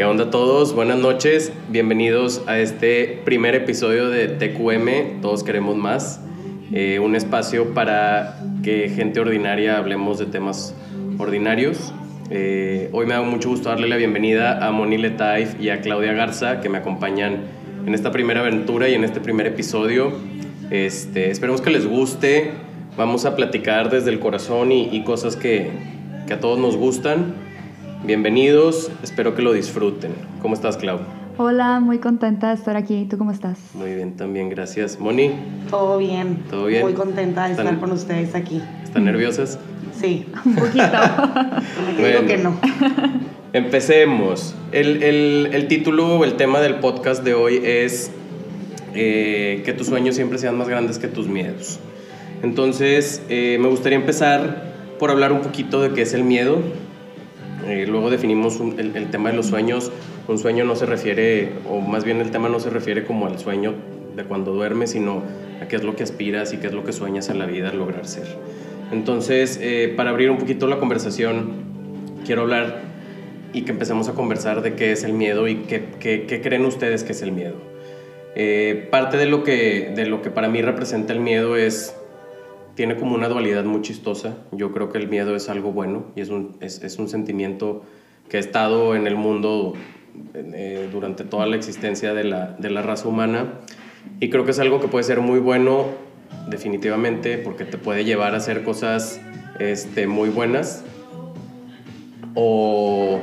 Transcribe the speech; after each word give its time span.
¿Qué 0.00 0.06
onda 0.06 0.24
a 0.24 0.30
todos? 0.30 0.74
Buenas 0.74 0.98
noches. 0.98 1.52
Bienvenidos 1.68 2.40
a 2.46 2.58
este 2.58 3.20
primer 3.26 3.54
episodio 3.54 4.08
de 4.08 4.28
TQM, 4.28 5.20
Todos 5.20 5.44
Queremos 5.44 5.76
Más. 5.76 6.22
Eh, 6.72 6.98
un 7.00 7.16
espacio 7.16 7.74
para 7.74 8.40
que 8.62 8.88
gente 8.88 9.20
ordinaria 9.20 9.76
hablemos 9.76 10.18
de 10.18 10.24
temas 10.24 10.74
ordinarios. 11.18 11.92
Eh, 12.30 12.88
hoy 12.92 13.04
me 13.04 13.12
da 13.12 13.20
mucho 13.20 13.50
gusto 13.50 13.68
darle 13.68 13.88
la 13.88 13.96
bienvenida 13.96 14.66
a 14.66 14.70
Moni 14.70 14.96
Letaif 14.96 15.60
y 15.60 15.68
a 15.68 15.82
Claudia 15.82 16.14
Garza, 16.14 16.62
que 16.62 16.70
me 16.70 16.78
acompañan 16.78 17.42
en 17.86 17.92
esta 17.92 18.10
primera 18.10 18.40
aventura 18.40 18.88
y 18.88 18.94
en 18.94 19.04
este 19.04 19.20
primer 19.20 19.48
episodio. 19.48 20.14
Este, 20.70 21.30
esperemos 21.30 21.60
que 21.60 21.68
les 21.68 21.86
guste. 21.86 22.52
Vamos 22.96 23.26
a 23.26 23.36
platicar 23.36 23.90
desde 23.90 24.08
el 24.08 24.18
corazón 24.18 24.72
y, 24.72 25.04
cosas 25.04 25.36
que 25.36 25.68
a 26.32 26.40
todos 26.40 26.58
nos 26.58 26.78
gustan. 26.78 27.49
Bienvenidos, 28.02 28.90
espero 29.02 29.34
que 29.34 29.42
lo 29.42 29.52
disfruten. 29.52 30.14
¿Cómo 30.40 30.54
estás, 30.54 30.78
Clau? 30.78 31.00
Hola, 31.36 31.80
muy 31.80 31.98
contenta 31.98 32.48
de 32.48 32.54
estar 32.54 32.74
aquí. 32.74 33.06
¿Tú 33.08 33.18
cómo 33.18 33.30
estás? 33.30 33.58
Muy 33.74 33.94
bien, 33.94 34.16
también, 34.16 34.48
gracias. 34.48 34.98
Moni. 34.98 35.32
Todo 35.68 35.98
bien. 35.98 36.42
Todo 36.48 36.66
bien. 36.66 36.80
Muy 36.80 36.94
contenta 36.94 37.44
de 37.44 37.52
estar 37.52 37.78
con 37.78 37.92
ustedes 37.92 38.34
aquí. 38.34 38.62
¿Están 38.82 39.04
nerviosas? 39.04 39.58
Sí. 39.92 40.26
Un 40.46 40.54
poquito. 40.54 40.86
bueno, 41.98 42.26
que 42.26 42.38
no. 42.38 42.58
Empecemos. 43.52 44.54
El, 44.72 45.02
el, 45.02 45.50
el, 45.52 45.68
título 45.68 46.20
o 46.20 46.24
el 46.24 46.36
tema 46.36 46.60
del 46.60 46.76
podcast 46.76 47.22
de 47.22 47.34
hoy 47.34 47.60
es 47.62 48.10
eh, 48.94 49.62
que 49.66 49.74
tus 49.74 49.88
sueños 49.88 50.14
siempre 50.14 50.38
sean 50.38 50.56
más 50.56 50.68
grandes 50.68 50.98
que 50.98 51.08
tus 51.08 51.28
miedos. 51.28 51.78
Entonces, 52.42 53.22
eh, 53.28 53.58
me 53.60 53.68
gustaría 53.68 53.98
empezar 53.98 54.72
por 54.98 55.10
hablar 55.10 55.32
un 55.32 55.42
poquito 55.42 55.82
de 55.82 55.92
qué 55.92 56.02
es 56.02 56.14
el 56.14 56.24
miedo, 56.24 56.62
eh, 57.70 57.86
luego 57.86 58.10
definimos 58.10 58.60
el, 58.60 59.10
tema 59.10 59.30
de 59.30 59.36
los 59.36 59.46
sueños. 59.46 59.90
Un 60.28 60.38
sueño 60.38 60.64
no 60.64 60.76
se 60.76 60.86
refiere, 60.86 61.52
o 61.68 61.80
más 61.80 62.04
bien 62.04 62.20
el 62.20 62.30
tema 62.30 62.48
no 62.48 62.60
se 62.60 62.70
refiere 62.70 63.04
como 63.04 63.26
al 63.26 63.38
sueño 63.38 63.74
de 64.16 64.24
cuando 64.24 64.52
duermes, 64.52 64.90
sino 64.90 65.22
a 65.62 65.68
qué 65.68 65.76
es 65.76 65.84
lo 65.84 65.96
que 65.96 66.02
aspiras 66.02 66.52
y 66.52 66.58
qué 66.58 66.68
es 66.68 66.72
lo 66.72 66.84
que 66.84 66.92
sueñas 66.92 67.28
en 67.28 67.38
la 67.38 67.46
vida 67.46 67.72
lograr 67.72 68.06
ser. 68.06 68.26
Entonces, 68.92 69.58
eh, 69.62 69.92
para 69.96 70.10
abrir 70.10 70.30
un 70.30 70.38
poquito 70.38 70.66
la 70.66 70.78
conversación, 70.78 71.64
quiero 72.26 72.42
hablar 72.42 72.82
y 73.52 73.62
que 73.62 73.72
empecemos 73.72 74.08
a 74.08 74.14
conversar 74.14 74.62
de 74.62 74.74
qué 74.74 74.92
es 74.92 75.04
el 75.04 75.12
miedo 75.12 75.48
y 75.48 75.56
qué 75.56 76.40
creen 76.42 76.64
ustedes 76.64 77.04
que 77.04 77.12
es 77.12 77.22
el 77.22 77.32
miedo. 77.32 77.70
Eh, 78.36 78.88
parte 78.90 79.16
de 79.16 79.26
lo, 79.26 79.42
que, 79.42 79.92
de 79.94 80.06
lo 80.06 80.22
que 80.22 80.30
para 80.30 80.48
mí 80.48 80.62
representa 80.62 81.12
el 81.12 81.20
miedo 81.20 81.56
es 81.56 81.96
tiene 82.80 82.96
como 82.96 83.14
una 83.14 83.28
dualidad 83.28 83.64
muy 83.64 83.82
chistosa. 83.82 84.38
Yo 84.52 84.72
creo 84.72 84.88
que 84.88 84.96
el 84.96 85.06
miedo 85.06 85.36
es 85.36 85.50
algo 85.50 85.70
bueno 85.70 86.06
y 86.16 86.22
es 86.22 86.30
un, 86.30 86.56
es, 86.60 86.82
es 86.82 86.98
un 86.98 87.10
sentimiento 87.10 87.84
que 88.30 88.38
ha 88.38 88.40
estado 88.40 88.96
en 88.96 89.06
el 89.06 89.16
mundo 89.16 89.74
eh, 90.32 90.88
durante 90.90 91.24
toda 91.24 91.44
la 91.44 91.56
existencia 91.56 92.14
de 92.14 92.24
la, 92.24 92.56
de 92.58 92.70
la 92.70 92.80
raza 92.80 93.06
humana 93.06 93.60
y 94.18 94.30
creo 94.30 94.46
que 94.46 94.52
es 94.52 94.58
algo 94.60 94.80
que 94.80 94.88
puede 94.88 95.04
ser 95.04 95.20
muy 95.20 95.40
bueno 95.40 95.88
definitivamente 96.48 97.36
porque 97.36 97.66
te 97.66 97.76
puede 97.76 98.06
llevar 98.06 98.32
a 98.32 98.38
hacer 98.38 98.62
cosas 98.64 99.20
este, 99.58 100.06
muy 100.06 100.30
buenas 100.30 100.82
o, 102.34 103.20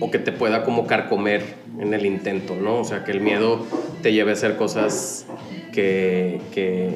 o 0.00 0.10
que 0.10 0.18
te 0.18 0.32
pueda 0.32 0.64
como 0.64 0.88
carcomer 0.88 1.44
en 1.78 1.94
el 1.94 2.04
intento, 2.04 2.56
¿no? 2.56 2.80
O 2.80 2.84
sea, 2.84 3.04
que 3.04 3.12
el 3.12 3.20
miedo 3.20 3.64
te 4.02 4.12
lleve 4.12 4.32
a 4.32 4.34
hacer 4.34 4.56
cosas 4.56 5.28
que, 5.72 6.40
que 6.52 6.90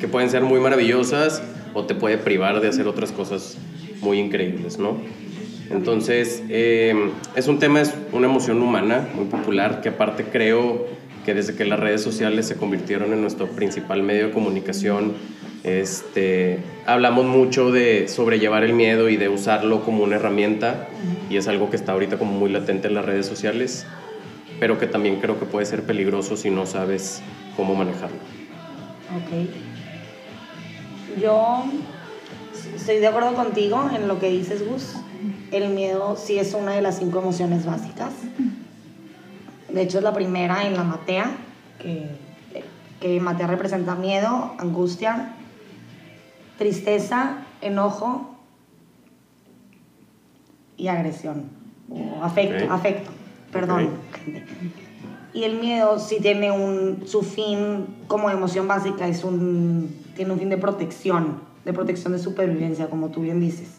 que 0.00 0.08
pueden 0.08 0.30
ser 0.30 0.42
muy 0.42 0.60
maravillosas 0.60 1.42
o 1.74 1.84
te 1.84 1.94
puede 1.94 2.18
privar 2.18 2.60
de 2.60 2.68
hacer 2.68 2.86
otras 2.86 3.12
cosas 3.12 3.56
muy 4.00 4.18
increíbles, 4.18 4.78
¿no? 4.78 4.96
Entonces, 5.70 6.42
eh, 6.48 7.10
es 7.36 7.46
un 7.46 7.58
tema, 7.58 7.80
es 7.80 7.92
una 8.12 8.26
emoción 8.26 8.62
humana 8.62 9.08
muy 9.14 9.26
popular 9.26 9.80
que 9.82 9.90
aparte 9.90 10.24
creo 10.24 10.86
que 11.26 11.34
desde 11.34 11.54
que 11.54 11.66
las 11.66 11.78
redes 11.78 12.02
sociales 12.02 12.46
se 12.46 12.56
convirtieron 12.56 13.12
en 13.12 13.20
nuestro 13.20 13.48
principal 13.48 14.02
medio 14.02 14.28
de 14.28 14.32
comunicación, 14.32 15.12
este, 15.64 16.60
hablamos 16.86 17.26
mucho 17.26 17.70
de 17.70 18.08
sobrellevar 18.08 18.64
el 18.64 18.72
miedo 18.72 19.10
y 19.10 19.18
de 19.18 19.28
usarlo 19.28 19.84
como 19.84 20.04
una 20.04 20.16
herramienta 20.16 20.88
y 21.28 21.36
es 21.36 21.48
algo 21.48 21.68
que 21.68 21.76
está 21.76 21.92
ahorita 21.92 22.16
como 22.16 22.32
muy 22.32 22.50
latente 22.50 22.88
en 22.88 22.94
las 22.94 23.04
redes 23.04 23.26
sociales, 23.26 23.86
pero 24.60 24.78
que 24.78 24.86
también 24.86 25.20
creo 25.20 25.38
que 25.38 25.44
puede 25.44 25.66
ser 25.66 25.82
peligroso 25.82 26.36
si 26.36 26.48
no 26.48 26.64
sabes 26.64 27.20
cómo 27.56 27.74
manejarlo. 27.74 28.37
Ok. 29.16 29.30
Yo 31.20 31.64
estoy 32.74 32.98
de 32.98 33.06
acuerdo 33.06 33.34
contigo 33.34 33.88
en 33.94 34.08
lo 34.08 34.18
que 34.18 34.30
dices, 34.30 34.66
Gus. 34.68 34.94
El 35.50 35.70
miedo 35.70 36.16
sí 36.16 36.38
es 36.38 36.54
una 36.54 36.72
de 36.72 36.82
las 36.82 36.98
cinco 36.98 37.20
emociones 37.20 37.64
básicas. 37.64 38.12
De 39.68 39.82
hecho, 39.82 39.98
es 39.98 40.04
la 40.04 40.12
primera 40.12 40.66
en 40.66 40.74
la 40.74 40.84
matea, 40.84 41.30
que, 41.78 42.10
que 43.00 43.20
matea 43.20 43.46
representa 43.46 43.94
miedo, 43.94 44.54
angustia, 44.58 45.34
tristeza, 46.58 47.38
enojo 47.60 48.34
y 50.76 50.88
agresión. 50.88 51.50
O 51.90 52.22
afecto, 52.22 52.56
okay. 52.56 52.68
afecto, 52.70 53.10
perdón. 53.50 53.90
Okay. 54.10 54.87
Y 55.38 55.44
el 55.44 55.60
miedo 55.60 56.00
sí 56.00 56.18
tiene 56.20 56.50
un, 56.50 57.04
su 57.06 57.22
fin 57.22 57.86
como 58.08 58.28
emoción 58.28 58.66
básica, 58.66 59.06
es 59.06 59.22
un, 59.22 59.96
tiene 60.16 60.32
un 60.32 60.40
fin 60.40 60.48
de 60.48 60.58
protección, 60.58 61.38
de 61.64 61.72
protección 61.72 62.12
de 62.12 62.18
supervivencia, 62.18 62.90
como 62.90 63.10
tú 63.10 63.20
bien 63.20 63.38
dices. 63.38 63.78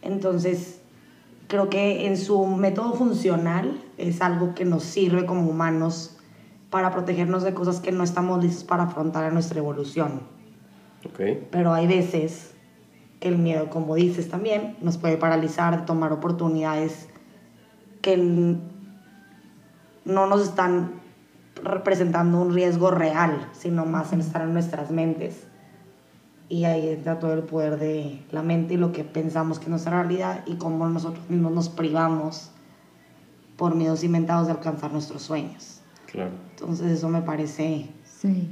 Entonces, 0.00 0.80
creo 1.48 1.70
que 1.70 2.06
en 2.06 2.16
su 2.16 2.46
método 2.46 2.92
funcional 2.92 3.82
es 3.98 4.22
algo 4.22 4.54
que 4.54 4.64
nos 4.64 4.84
sirve 4.84 5.26
como 5.26 5.50
humanos 5.50 6.16
para 6.70 6.92
protegernos 6.92 7.42
de 7.42 7.52
cosas 7.52 7.80
que 7.80 7.90
no 7.90 8.04
estamos 8.04 8.40
listos 8.40 8.62
para 8.62 8.84
afrontar 8.84 9.26
en 9.26 9.34
nuestra 9.34 9.58
evolución. 9.58 10.20
Okay. 11.04 11.48
Pero 11.50 11.72
hay 11.74 11.88
veces 11.88 12.52
que 13.18 13.26
el 13.26 13.38
miedo, 13.38 13.70
como 13.70 13.96
dices 13.96 14.28
también, 14.28 14.76
nos 14.82 14.98
puede 14.98 15.16
paralizar 15.16 15.80
de 15.80 15.84
tomar 15.84 16.12
oportunidades 16.12 17.08
que 18.02 18.16
no 20.04 20.26
nos 20.26 20.42
están 20.42 21.00
representando 21.62 22.40
un 22.40 22.54
riesgo 22.54 22.90
real, 22.90 23.48
sino 23.52 23.86
más 23.86 24.12
en 24.12 24.20
estar 24.20 24.42
en 24.42 24.52
nuestras 24.52 24.90
mentes. 24.90 25.46
Y 26.48 26.64
ahí 26.64 26.88
entra 26.88 27.18
todo 27.18 27.32
el 27.34 27.42
poder 27.42 27.78
de 27.78 28.24
la 28.32 28.42
mente 28.42 28.74
y 28.74 28.76
lo 28.76 28.92
que 28.92 29.04
pensamos 29.04 29.58
que 29.58 29.66
es 29.66 29.70
nuestra 29.70 30.02
realidad 30.02 30.42
y 30.46 30.56
cómo 30.56 30.88
nosotros 30.88 31.28
mismos 31.30 31.52
nos 31.52 31.68
privamos 31.68 32.50
por 33.56 33.74
miedos 33.76 34.02
inventados 34.02 34.46
de 34.46 34.52
alcanzar 34.54 34.92
nuestros 34.92 35.22
sueños. 35.22 35.80
Claro. 36.10 36.32
Entonces 36.50 36.90
eso 36.90 37.08
me 37.08 37.22
parece... 37.22 37.88
Sí. 38.04 38.50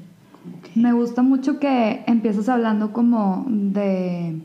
Que... 0.62 0.78
Me 0.78 0.92
gusta 0.92 1.22
mucho 1.22 1.59
que 1.59 2.04
empiezas 2.06 2.48
hablando 2.48 2.92
como 2.92 3.44
de 3.48 4.41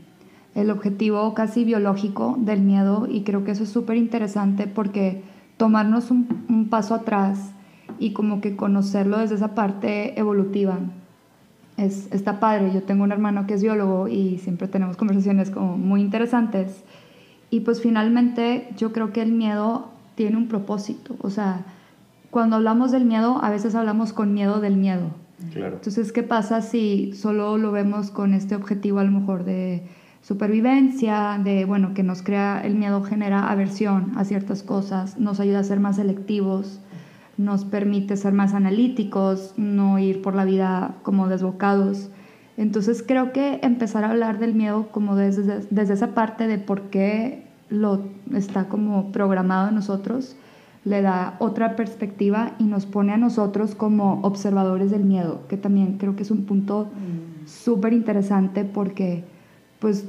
el 0.55 0.69
objetivo 0.69 1.33
casi 1.33 1.63
biológico 1.63 2.35
del 2.39 2.61
miedo 2.61 3.07
y 3.09 3.23
creo 3.23 3.43
que 3.43 3.51
eso 3.51 3.63
es 3.63 3.69
súper 3.69 3.97
interesante 3.97 4.67
porque 4.67 5.23
tomarnos 5.63 6.11
un, 6.11 6.27
un, 6.49 6.67
paso 6.67 6.93
atrás 6.93 7.53
y 7.97 8.11
como 8.11 8.41
que 8.41 8.57
conocerlo 8.57 9.19
desde 9.19 9.35
esa 9.35 9.55
parte 9.55 10.19
evolutiva. 10.19 10.77
Es, 11.77 12.11
está 12.11 12.41
padre, 12.41 12.73
yo 12.73 12.83
tengo 12.83 13.05
un 13.05 13.13
hermano 13.13 13.47
que 13.47 13.53
es 13.53 13.63
biólogo 13.63 14.09
y 14.09 14.39
siempre 14.39 14.67
tenemos 14.67 14.97
conversaciones 14.97 15.51
como 15.51 15.77
muy 15.77 16.01
interesantes 16.01 16.83
y 17.49 17.61
pues 17.61 17.81
finalmente 17.81 18.67
yo 18.75 18.91
creo 18.91 19.13
que 19.13 19.21
el 19.21 19.31
miedo 19.31 19.87
tiene 20.15 20.35
un 20.35 20.49
propósito, 20.49 21.15
o 21.21 21.29
sea, 21.29 21.61
cuando 22.29 22.57
hablamos 22.57 22.91
del 22.91 23.05
miedo 23.05 23.39
a 23.41 23.49
veces 23.49 23.73
hablamos 23.73 24.11
con 24.11 24.33
miedo 24.33 24.59
del 24.59 24.75
miedo. 24.75 25.11
Claro. 25.53 25.75
Entonces, 25.75 26.11
¿qué 26.11 26.23
pasa 26.23 26.61
si 26.61 27.13
solo 27.13 27.57
lo 27.57 27.71
vemos 27.71 28.11
con 28.11 28.33
este 28.33 28.55
objetivo 28.55 28.99
a 28.99 29.05
lo 29.05 29.11
mejor 29.11 29.45
de 29.45 29.83
supervivencia, 30.23 31.39
de, 31.43 31.65
bueno, 31.65 31.93
que 31.93 32.01
nos 32.01 32.23
crea, 32.23 32.61
el 32.63 32.75
miedo 32.75 33.03
genera 33.03 33.51
aversión 33.51 34.13
a 34.15 34.23
ciertas 34.23 34.63
cosas, 34.63 35.19
nos 35.19 35.39
ayuda 35.39 35.59
a 35.59 35.63
ser 35.63 35.81
más 35.81 35.97
selectivos, 35.97 36.79
nos 37.37 37.65
permite 37.65 38.15
ser 38.15 38.33
más 38.33 38.53
analíticos, 38.53 39.53
no 39.57 39.99
ir 39.99 40.21
por 40.21 40.33
la 40.33 40.45
vida 40.45 40.95
como 41.03 41.27
desbocados. 41.27 42.09
Entonces 42.55 43.03
creo 43.05 43.33
que 43.33 43.59
empezar 43.63 44.05
a 44.05 44.11
hablar 44.11 44.39
del 44.39 44.53
miedo 44.53 44.87
como 44.91 45.15
desde, 45.15 45.65
desde 45.69 45.93
esa 45.93 46.13
parte 46.13 46.47
de 46.47 46.57
por 46.57 46.83
qué 46.83 47.43
lo 47.69 48.03
está 48.33 48.69
como 48.69 49.11
programado 49.11 49.69
en 49.69 49.75
nosotros, 49.75 50.37
le 50.85 51.01
da 51.01 51.35
otra 51.39 51.75
perspectiva 51.75 52.53
y 52.59 52.65
nos 52.65 52.85
pone 52.85 53.11
a 53.11 53.17
nosotros 53.17 53.75
como 53.75 54.21
observadores 54.21 54.91
del 54.91 55.03
miedo, 55.03 55.41
que 55.49 55.57
también 55.57 55.97
creo 55.97 56.15
que 56.15 56.23
es 56.23 56.31
un 56.31 56.45
punto 56.45 56.85
mm. 56.85 57.47
súper 57.47 57.93
interesante 57.93 58.63
porque 58.63 59.23
pues 59.83 60.05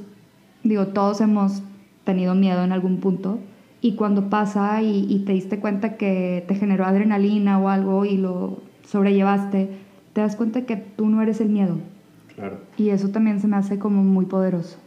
digo, 0.63 0.87
todos 0.87 1.19
hemos 1.19 1.61
tenido 2.05 2.33
miedo 2.33 2.63
en 2.63 2.71
algún 2.71 3.01
punto 3.01 3.39
y 3.81 3.95
cuando 3.95 4.29
pasa 4.29 4.81
y, 4.81 5.05
y, 5.09 5.25
te 5.25 5.33
diste 5.33 5.59
cuenta 5.59 5.97
que 5.97 6.45
te 6.47 6.55
generó 6.55 6.85
adrenalina 6.85 7.59
o 7.59 7.67
algo 7.67 8.05
y 8.05 8.15
lo 8.15 8.59
sobrellevaste, 8.87 9.67
te 10.13 10.21
das 10.21 10.37
cuenta 10.37 10.65
que 10.65 10.77
tú 10.77 11.09
no 11.09 11.21
eres 11.21 11.41
el 11.41 11.49
miedo. 11.49 11.77
Claro. 12.35 12.61
Y 12.77 12.89
eso 12.89 13.09
también 13.09 13.41
se 13.41 13.47
me 13.47 13.57
hace 13.57 13.77
como 13.77 14.01
muy 14.01 14.25
poderoso. 14.25 14.77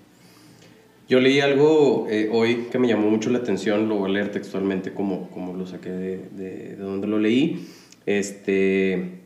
Yo 1.07 1.21
leí 1.21 1.41
algo 1.41 2.07
eh, 2.09 2.31
hoy 2.33 2.69
que 2.73 2.79
me 2.79 2.89
llamó 2.89 3.11
mucho 3.11 3.29
la 3.29 3.39
atención, 3.39 3.91
lo 3.91 3.97
voy 3.97 4.11
a 4.11 4.15
leer 4.15 4.33
textualmente 4.33 4.95
como, 4.95 5.29
como 5.29 5.55
lo 5.55 5.67
saqué 5.67 5.91
de, 5.91 6.29
de, 6.33 6.77
de 6.77 6.83
donde 6.83 7.07
lo 7.09 7.19
leí, 7.19 7.69
este, 8.07 9.18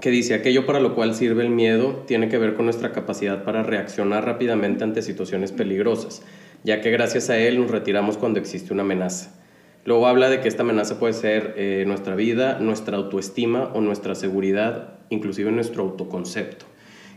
que 0.00 0.10
dice, 0.10 0.34
aquello 0.34 0.66
para 0.66 0.80
lo 0.80 0.94
cual 0.94 1.14
sirve 1.14 1.42
el 1.42 1.50
miedo 1.50 2.04
tiene 2.06 2.28
que 2.28 2.38
ver 2.38 2.54
con 2.54 2.64
nuestra 2.64 2.92
capacidad 2.92 3.44
para 3.44 3.62
reaccionar 3.62 4.24
rápidamente 4.24 4.84
ante 4.84 5.02
situaciones 5.02 5.52
peligrosas, 5.52 6.22
ya 6.64 6.80
que 6.80 6.90
gracias 6.90 7.30
a 7.30 7.38
él 7.38 7.60
nos 7.60 7.70
retiramos 7.70 8.16
cuando 8.16 8.40
existe 8.40 8.72
una 8.72 8.82
amenaza. 8.82 9.38
Luego 9.84 10.06
habla 10.06 10.30
de 10.30 10.40
que 10.40 10.48
esta 10.48 10.62
amenaza 10.62 10.98
puede 10.98 11.12
ser 11.12 11.54
eh, 11.56 11.84
nuestra 11.86 12.14
vida, 12.14 12.58
nuestra 12.60 12.96
autoestima 12.96 13.70
o 13.74 13.80
nuestra 13.80 14.14
seguridad, 14.14 15.00
inclusive 15.10 15.50
nuestro 15.50 15.82
autoconcepto. 15.82 16.66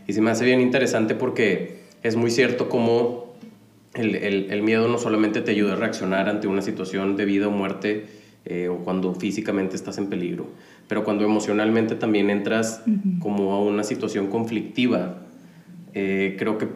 Y 0.06 0.12
se 0.12 0.20
me 0.20 0.30
hace 0.30 0.44
bien 0.44 0.60
interesante 0.60 1.14
porque 1.14 1.80
es 2.02 2.16
muy 2.16 2.30
cierto 2.30 2.68
como 2.68 3.34
el, 3.94 4.62
miedo 4.62 4.88
no 4.88 4.98
solamente 4.98 5.40
te 5.40 5.52
ayuda 5.52 5.72
a 5.72 5.76
reaccionar 5.76 6.28
ante 6.28 6.46
una 6.46 6.62
situación 6.62 7.16
de 7.16 7.24
vida 7.24 7.48
o 7.48 7.50
muerte 7.50 8.06
eh, 8.44 8.68
o 8.68 8.78
cuando 8.78 9.14
físicamente 9.14 9.76
estás 9.76 9.98
en 9.98 10.08
peligro, 10.08 10.46
pero 10.88 11.04
cuando 11.04 11.24
emocionalmente 11.24 11.94
también 11.94 12.30
entras 12.30 12.82
como 13.20 13.52
a 13.52 13.60
una 13.60 13.82
situación 13.82 14.28
conflictiva, 14.28 15.18
eh, 15.94 16.36
creo 16.38 16.58
que 16.58 16.68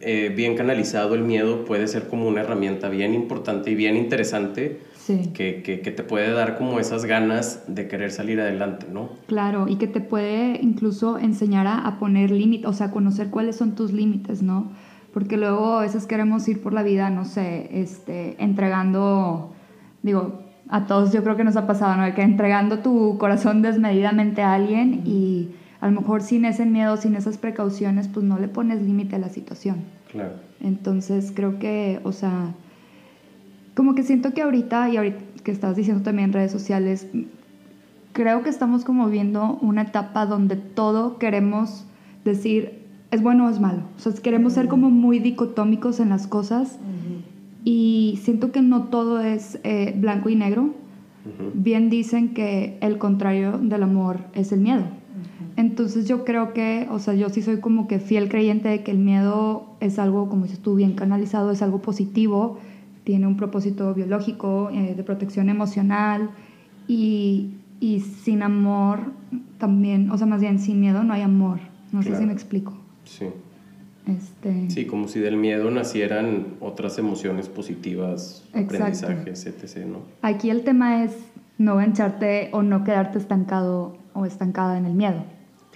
eh, 0.00 0.32
bien 0.34 0.56
canalizado 0.56 1.14
el 1.14 1.22
miedo 1.22 1.64
puede 1.64 1.88
ser 1.88 2.08
como 2.08 2.28
una 2.28 2.42
herramienta 2.42 2.88
bien 2.88 3.14
importante 3.14 3.70
y 3.70 3.74
bien 3.74 3.96
interesante 3.96 4.80
que, 5.34 5.62
que, 5.62 5.90
te 5.90 6.02
puede 6.02 6.30
dar 6.32 6.58
como 6.58 6.78
esas 6.78 7.06
ganas 7.06 7.64
de 7.66 7.88
querer 7.88 8.10
salir 8.10 8.40
adelante, 8.40 8.86
¿no? 8.92 9.08
Claro, 9.26 9.66
y 9.66 9.76
que 9.76 9.86
te 9.86 10.00
puede 10.00 10.60
incluso 10.60 11.18
enseñar 11.18 11.66
a, 11.66 11.78
a 11.78 11.98
poner 11.98 12.30
límites, 12.30 12.68
o 12.68 12.74
sea, 12.74 12.90
conocer 12.90 13.30
cuáles 13.30 13.56
son 13.56 13.74
tus 13.74 13.90
límites, 13.90 14.42
¿no? 14.42 14.70
porque 15.12 15.36
luego 15.36 15.78
a 15.78 15.82
veces 15.82 16.06
queremos 16.06 16.46
ir 16.48 16.62
por 16.62 16.72
la 16.72 16.82
vida, 16.82 17.10
no 17.10 17.24
sé, 17.24 17.68
este, 17.80 18.36
entregando, 18.42 19.52
digo, 20.02 20.42
a 20.70 20.86
todos 20.86 21.12
yo 21.12 21.22
creo 21.22 21.36
que 21.36 21.44
nos 21.44 21.56
ha 21.56 21.66
pasado, 21.66 21.96
¿no? 21.96 22.14
Que 22.14 22.22
entregando 22.22 22.80
tu 22.80 23.16
corazón 23.18 23.62
desmedidamente 23.62 24.42
a 24.42 24.54
alguien 24.54 25.02
y 25.06 25.50
a 25.80 25.88
lo 25.88 26.00
mejor 26.00 26.22
sin 26.22 26.44
ese 26.44 26.66
miedo, 26.66 26.96
sin 26.96 27.14
esas 27.14 27.38
precauciones, 27.38 28.08
pues 28.08 28.24
no 28.24 28.38
le 28.38 28.48
pones 28.48 28.82
límite 28.82 29.16
a 29.16 29.18
la 29.18 29.28
situación. 29.28 29.76
Claro. 30.10 30.32
Entonces 30.60 31.32
creo 31.34 31.58
que, 31.58 32.00
o 32.02 32.12
sea, 32.12 32.54
como 33.74 33.94
que 33.94 34.02
siento 34.02 34.34
que 34.34 34.42
ahorita, 34.42 34.90
y 34.90 34.96
ahorita 34.96 35.18
que 35.44 35.52
estás 35.52 35.76
diciendo 35.76 36.02
también 36.02 36.30
en 36.30 36.32
redes 36.32 36.52
sociales, 36.52 37.06
creo 38.12 38.42
que 38.42 38.50
estamos 38.50 38.84
como 38.84 39.08
viendo 39.08 39.58
una 39.62 39.82
etapa 39.82 40.26
donde 40.26 40.56
todo 40.56 41.18
queremos 41.18 41.86
decir, 42.24 42.82
es 43.10 43.22
bueno 43.22 43.46
o 43.46 43.48
es 43.48 43.60
malo. 43.60 43.82
O 43.96 44.00
sea, 44.00 44.12
queremos 44.14 44.54
ser 44.54 44.68
como 44.68 44.90
muy 44.90 45.20
dicotómicos 45.20 46.00
en 46.00 46.10
las 46.10 46.26
cosas 46.26 46.78
y 47.64 48.18
siento 48.22 48.52
que 48.52 48.62
no 48.62 48.84
todo 48.84 49.20
es 49.20 49.58
eh, 49.64 49.94
blanco 49.96 50.28
y 50.28 50.36
negro. 50.36 50.74
Bien 51.52 51.90
dicen 51.90 52.32
que 52.32 52.78
el 52.80 52.96
contrario 52.96 53.58
del 53.58 53.82
amor 53.82 54.20
es 54.32 54.50
el 54.52 54.60
miedo. 54.60 54.84
Entonces 55.56 56.06
yo 56.06 56.24
creo 56.24 56.54
que, 56.54 56.86
o 56.90 57.00
sea, 57.00 57.14
yo 57.14 57.28
sí 57.30 57.42
soy 57.42 57.58
como 57.58 57.88
que 57.88 57.98
fiel 57.98 58.28
creyente 58.28 58.68
de 58.68 58.82
que 58.82 58.92
el 58.92 58.98
miedo 58.98 59.66
es 59.80 59.98
algo, 59.98 60.28
como 60.28 60.44
dices 60.44 60.60
tú, 60.60 60.76
bien 60.76 60.92
canalizado, 60.92 61.50
es 61.50 61.62
algo 61.62 61.82
positivo, 61.82 62.58
tiene 63.02 63.26
un 63.26 63.36
propósito 63.36 63.92
biológico, 63.92 64.70
eh, 64.70 64.94
de 64.94 65.02
protección 65.02 65.48
emocional 65.48 66.30
y, 66.86 67.54
y, 67.80 68.00
sin 68.00 68.42
amor 68.42 69.12
también, 69.58 70.10
o 70.12 70.16
sea, 70.16 70.26
más 70.26 70.40
bien 70.40 70.60
sin 70.60 70.80
miedo 70.80 71.02
no 71.02 71.12
hay 71.12 71.22
amor. 71.22 71.58
No 71.90 72.02
sé 72.02 72.16
si 72.16 72.24
me 72.24 72.32
explico. 72.32 72.74
Sí. 73.04 73.26
Este... 74.08 74.70
Sí, 74.70 74.86
como 74.86 75.06
si 75.06 75.20
del 75.20 75.36
miedo 75.36 75.70
nacieran 75.70 76.56
otras 76.60 76.98
emociones 76.98 77.48
positivas, 77.48 78.42
aprendizajes, 78.54 79.44
etc. 79.46 79.86
¿no? 79.86 80.00
Aquí 80.22 80.48
el 80.48 80.64
tema 80.64 81.04
es 81.04 81.12
no 81.58 81.80
encharte 81.80 82.48
o 82.52 82.62
no 82.62 82.84
quedarte 82.84 83.18
estancado 83.18 83.98
o 84.14 84.24
estancada 84.24 84.78
en 84.78 84.86
el 84.86 84.94
miedo. 84.94 85.24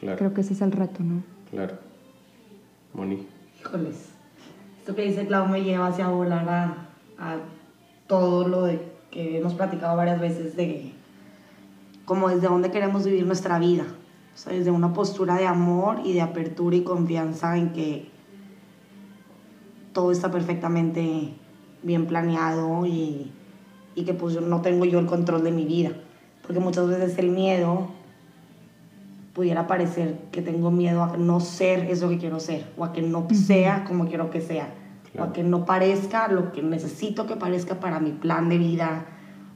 Claro. 0.00 0.17
Creo 0.17 0.34
que 0.34 0.40
ese 0.40 0.55
es 0.55 0.62
el 0.62 0.73
reto, 0.73 1.02
¿no? 1.02 1.23
Claro. 1.50 1.75
Moni. 2.94 3.26
Híjoles. 3.61 4.08
Esto 4.78 4.94
que 4.94 5.02
dice 5.02 5.26
Clau 5.26 5.46
me 5.46 5.62
lleva 5.62 5.88
hacia 5.88 6.08
volar 6.08 6.49
a, 6.49 6.64
a 7.19 7.37
todo 8.06 8.49
lo 8.49 8.64
de 8.64 8.81
que 9.11 9.38
hemos 9.38 9.55
platicado 9.55 9.96
varias 9.96 10.20
veces 10.20 10.56
de 10.56 10.93
como 12.05 12.28
desde 12.28 12.49
dónde 12.49 12.70
queremos 12.70 13.05
vivir 13.05 13.26
nuestra 13.26 13.58
vida. 13.58 13.85
O 14.35 14.38
sea, 14.38 14.52
desde 14.52 14.70
una 14.70 14.93
postura 14.93 15.37
de 15.37 15.46
amor 15.46 16.00
y 16.05 16.14
de 16.14 16.23
apertura 16.23 16.75
y 16.76 16.82
confianza 16.82 17.56
en 17.56 17.73
que 17.73 18.11
todo 19.93 20.12
está 20.12 20.31
perfectamente 20.31 21.35
bien 21.83 22.06
planeado 22.06 22.87
y, 22.87 23.33
y 23.94 24.05
que 24.05 24.15
pues 24.15 24.41
no 24.41 24.61
tengo 24.61 24.85
yo 24.85 24.99
el 24.99 25.06
control 25.06 25.44
de 25.44 25.53
mi 25.53 25.65
vida. 25.65 25.93
Porque 26.43 26.61
muchas 26.61 26.89
veces 26.89 27.19
el 27.19 27.31
miedo 27.31 27.89
pudiera 29.33 29.67
parecer 29.67 30.19
que 30.31 30.43
tengo 30.43 30.71
miedo 30.71 31.03
a 31.03 31.17
no 31.17 31.41
ser 31.41 31.91
eso 31.91 32.09
que 32.09 32.19
quiero 32.19 32.41
ser, 32.41 32.71
o 32.77 32.85
a 32.85 32.93
que 32.93 33.03
no 33.03 33.27
sea 33.33 33.85
como 33.85 34.06
quiero 34.06 34.31
que 34.31 34.41
sea, 34.41 34.75
o 35.19 35.23
a 35.23 35.33
que 35.33 35.43
no 35.43 35.65
parezca 35.65 36.29
lo 36.29 36.53
que 36.53 36.62
necesito 36.62 37.27
que 37.27 37.37
parezca 37.37 37.81
para 37.81 37.99
mi 38.00 38.11
plan 38.11 38.49
de 38.49 38.59
vida, 38.59 39.06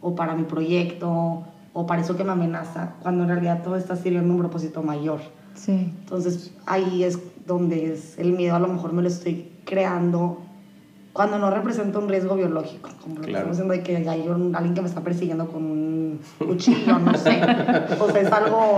o 0.01 0.15
para 0.15 0.35
mi 0.35 0.45
proyecto, 0.45 1.45
o 1.73 1.87
para 1.87 2.01
eso 2.01 2.17
que 2.17 2.25
me 2.25 2.33
amenaza, 2.33 2.95
cuando 3.03 3.25
en 3.25 3.31
realidad 3.31 3.63
todo 3.63 3.77
está 3.77 3.97
sirviendo 3.97 4.33
un 4.33 4.39
propósito 4.39 4.83
mayor. 4.83 5.21
Sí. 5.55 5.93
Entonces 6.01 6.55
ahí 6.65 7.03
es 7.03 7.19
donde 7.47 7.93
es 7.93 8.19
el 8.19 8.33
miedo, 8.33 8.57
a 8.57 8.61
lo 8.61 8.69
mejor 8.69 8.93
me 8.93 9.03
lo 9.03 9.09
estoy 9.09 9.51
creando 9.67 10.39
cuando 11.17 11.39
no 11.39 11.51
representa 11.51 11.99
un 11.99 12.11
riesgo 12.11 12.37
biológico, 12.37 12.91
como 13.03 13.21
lo 13.21 13.27
estamos 13.27 13.49
diciendo 13.49 13.73
de 13.73 13.83
que 13.83 13.97
hay 13.97 14.29
alguien 14.55 14.75
que 14.75 14.83
me 14.83 14.87
está 14.87 15.01
persiguiendo 15.01 15.49
con 15.49 15.65
un 15.65 16.21
cuchillo, 16.39 16.99
no 16.99 17.15
sé. 17.15 17.41
o 17.99 18.11
sea, 18.11 18.21
es 18.21 18.31
algo, 18.31 18.77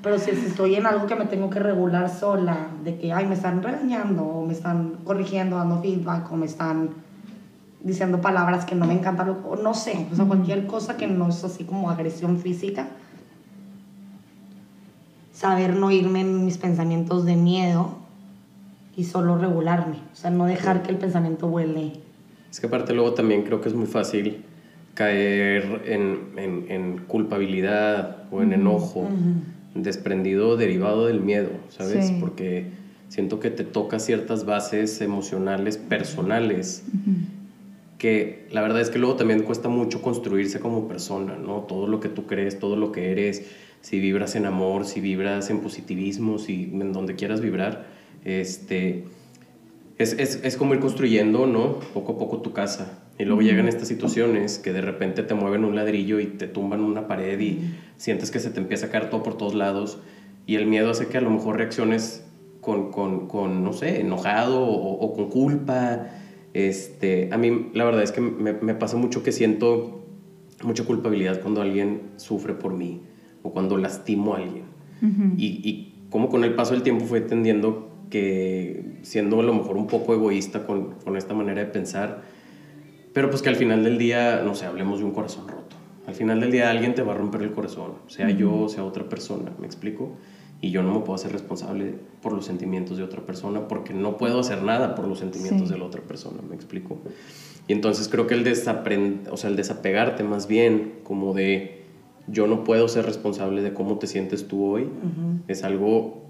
pero 0.00 0.16
si, 0.16 0.30
si, 0.30 0.46
estoy 0.46 0.76
en 0.76 0.86
algo 0.86 1.06
que 1.06 1.16
me 1.16 1.24
tengo 1.24 1.50
que 1.50 1.58
regular 1.58 2.08
sola, 2.08 2.68
de 2.84 2.98
que, 2.98 3.12
ay, 3.12 3.26
me 3.26 3.34
están 3.34 3.64
regañando, 3.64 4.22
o 4.22 4.46
me 4.46 4.52
están 4.52 4.98
corrigiendo, 5.04 5.56
dando 5.56 5.80
feedback, 5.80 6.30
o 6.30 6.36
me 6.36 6.46
están 6.46 6.90
diciendo 7.80 8.20
palabras 8.20 8.64
que 8.64 8.76
no 8.76 8.86
me 8.86 8.94
encantan, 8.94 9.36
o 9.44 9.56
no 9.56 9.74
sé, 9.74 10.06
o 10.12 10.14
sea, 10.14 10.24
cualquier 10.24 10.68
cosa 10.68 10.96
que 10.96 11.08
no 11.08 11.30
es 11.30 11.42
así 11.42 11.64
como 11.64 11.90
agresión 11.90 12.38
física. 12.38 12.86
Saber 15.32 15.74
no 15.74 15.90
irme 15.90 16.20
en 16.20 16.44
mis 16.44 16.58
pensamientos 16.58 17.24
de 17.24 17.34
miedo 17.34 18.01
y 18.96 19.04
solo 19.04 19.38
regularme, 19.38 19.96
o 20.12 20.16
sea, 20.16 20.30
no 20.30 20.46
dejar 20.46 20.82
que 20.82 20.90
el 20.90 20.98
pensamiento 20.98 21.48
vuele. 21.48 21.92
Es 22.50 22.60
que 22.60 22.66
aparte 22.66 22.92
luego 22.92 23.14
también 23.14 23.42
creo 23.42 23.60
que 23.60 23.68
es 23.68 23.74
muy 23.74 23.86
fácil 23.86 24.44
caer 24.94 25.82
en, 25.86 26.18
en, 26.36 26.70
en 26.70 26.98
culpabilidad 26.98 28.24
o 28.30 28.42
en 28.42 28.52
enojo, 28.52 29.08
desprendido 29.74 30.56
derivado 30.56 31.06
del 31.06 31.20
miedo, 31.20 31.50
¿sabes? 31.70 32.12
Porque 32.20 32.66
siento 33.08 33.40
que 33.40 33.50
te 33.50 33.64
toca 33.64 33.98
ciertas 33.98 34.44
bases 34.44 35.00
emocionales 35.00 35.78
personales 35.78 36.84
que 38.02 38.48
la 38.50 38.62
verdad 38.62 38.80
es 38.80 38.90
que 38.90 38.98
luego 38.98 39.14
también 39.14 39.44
cuesta 39.44 39.68
mucho 39.68 40.02
construirse 40.02 40.58
como 40.58 40.88
persona, 40.88 41.36
¿no? 41.36 41.58
Todo 41.68 41.86
lo 41.86 42.00
que 42.00 42.08
tú 42.08 42.26
crees, 42.26 42.58
todo 42.58 42.74
lo 42.74 42.90
que 42.90 43.12
eres, 43.12 43.46
si 43.80 44.00
vibras 44.00 44.34
en 44.34 44.44
amor, 44.44 44.86
si 44.86 45.00
vibras 45.00 45.50
en 45.50 45.60
positivismo, 45.60 46.38
si 46.38 46.64
en 46.64 46.92
donde 46.92 47.14
quieras 47.14 47.40
vibrar, 47.40 47.86
este, 48.24 49.04
es, 49.98 50.14
es, 50.14 50.40
es 50.42 50.56
como 50.56 50.74
ir 50.74 50.80
construyendo, 50.80 51.46
¿no? 51.46 51.80
Poco 51.94 52.12
a 52.12 52.18
poco 52.18 52.42
tu 52.42 52.52
casa. 52.52 52.98
Y 53.18 53.24
luego 53.24 53.42
llegan 53.42 53.68
estas 53.68 53.88
situaciones 53.88 54.58
que 54.58 54.72
de 54.72 54.80
repente 54.80 55.22
te 55.22 55.34
mueven 55.34 55.64
un 55.64 55.76
ladrillo 55.76 56.18
y 56.18 56.26
te 56.26 56.48
tumban 56.48 56.80
una 56.80 57.06
pared 57.06 57.38
y 57.38 57.60
sientes 57.96 58.30
que 58.30 58.40
se 58.40 58.50
te 58.50 58.58
empieza 58.58 58.86
a 58.86 58.88
caer 58.88 59.10
todo 59.10 59.22
por 59.22 59.36
todos 59.36 59.54
lados. 59.54 59.98
Y 60.46 60.56
el 60.56 60.66
miedo 60.66 60.90
hace 60.90 61.06
que 61.06 61.18
a 61.18 61.20
lo 61.20 61.30
mejor 61.30 61.56
reacciones 61.56 62.24
con, 62.60 62.90
con, 62.90 63.28
con 63.28 63.62
no 63.62 63.72
sé, 63.72 64.00
enojado 64.00 64.64
o, 64.64 65.00
o 65.00 65.14
con 65.14 65.28
culpa 65.28 66.08
este, 66.54 67.30
a 67.32 67.38
mí 67.38 67.70
la 67.72 67.84
verdad 67.84 68.02
es 68.02 68.12
que 68.12 68.20
me, 68.20 68.52
me, 68.52 68.74
pasa 68.74 68.96
mucho 68.96 69.22
que 69.22 69.32
siento 69.32 70.04
mucha 70.62 70.84
culpabilidad 70.84 71.40
cuando 71.40 71.62
alguien 71.62 72.02
sufre 72.16 72.52
por 72.52 72.74
mí 72.74 73.00
o 73.42 73.52
cuando 73.52 73.78
lastimo 73.78 74.34
a 74.34 74.38
alguien. 74.38 74.64
y, 75.36 75.46
y, 75.46 75.88
como 76.10 76.28
con 76.28 76.44
el 76.44 76.54
paso 76.54 76.74
del 76.74 76.82
tiempo 76.82 77.06
fue 77.06 77.18
entendiendo 77.18 77.91
que 78.12 78.98
siendo 79.02 79.40
a 79.40 79.42
lo 79.42 79.54
mejor 79.54 79.76
un 79.76 79.86
poco 79.86 80.12
egoísta 80.12 80.66
con, 80.66 80.96
con, 81.04 81.16
esta 81.16 81.32
manera 81.32 81.64
de 81.64 81.66
pensar, 81.66 82.22
pero 83.14 83.30
pues 83.30 83.40
que 83.40 83.48
al 83.48 83.56
final 83.56 83.82
del 83.82 83.96
día, 83.96 84.42
no 84.44 84.54
sé, 84.54 84.66
hablemos 84.66 84.98
de 84.98 85.06
un 85.06 85.12
corazón 85.12 85.48
roto. 85.48 85.76
Al 86.06 86.14
final 86.14 86.40
del 86.40 86.50
día 86.50 86.70
alguien 86.70 86.94
te 86.94 87.02
va 87.02 87.14
a 87.14 87.16
romper 87.16 87.42
el 87.42 87.52
corazón, 87.52 87.94
sea 88.08 88.28
yo, 88.28 88.68
sea 88.68 88.84
otra 88.84 89.08
persona, 89.08 89.52
¿me 89.58 89.66
explico? 89.66 90.18
y 90.62 90.70
yo 90.70 90.82
no 90.82 90.94
me 90.94 91.00
puedo 91.00 91.16
hacer 91.16 91.32
responsable 91.32 91.96
por 92.22 92.32
los 92.32 92.46
sentimientos 92.46 92.96
de 92.96 93.02
otra 93.02 93.26
persona 93.26 93.66
porque 93.66 93.92
no 93.92 94.16
puedo 94.16 94.38
hacer 94.38 94.62
nada 94.62 94.94
por 94.94 95.08
los 95.08 95.18
sentimientos 95.18 95.68
de 95.68 95.76
la 95.76 95.84
otra 95.84 96.02
persona, 96.02 96.40
¿me 96.48 96.54
explico? 96.54 96.98
Y 97.66 97.72
entonces 97.72 98.08
creo 98.08 98.28
que 98.28 98.34
el, 98.34 98.44
desaprend 98.44 99.28
o 99.28 99.36
sea, 99.36 99.50
el 99.50 99.56
desapegarte 99.56 100.22
más 100.22 100.46
bien 100.46 101.00
como 101.02 101.34
de 101.34 101.82
yo 102.28 102.46
no 102.46 102.62
puedo 102.62 102.86
ser 102.86 103.04
responsable 103.04 103.60
de 103.60 103.74
cómo 103.74 103.98
te 103.98 104.06
sientes 104.06 104.46
tú 104.46 104.64
hoy 104.64 104.88
es 105.48 105.64
algo 105.64 106.21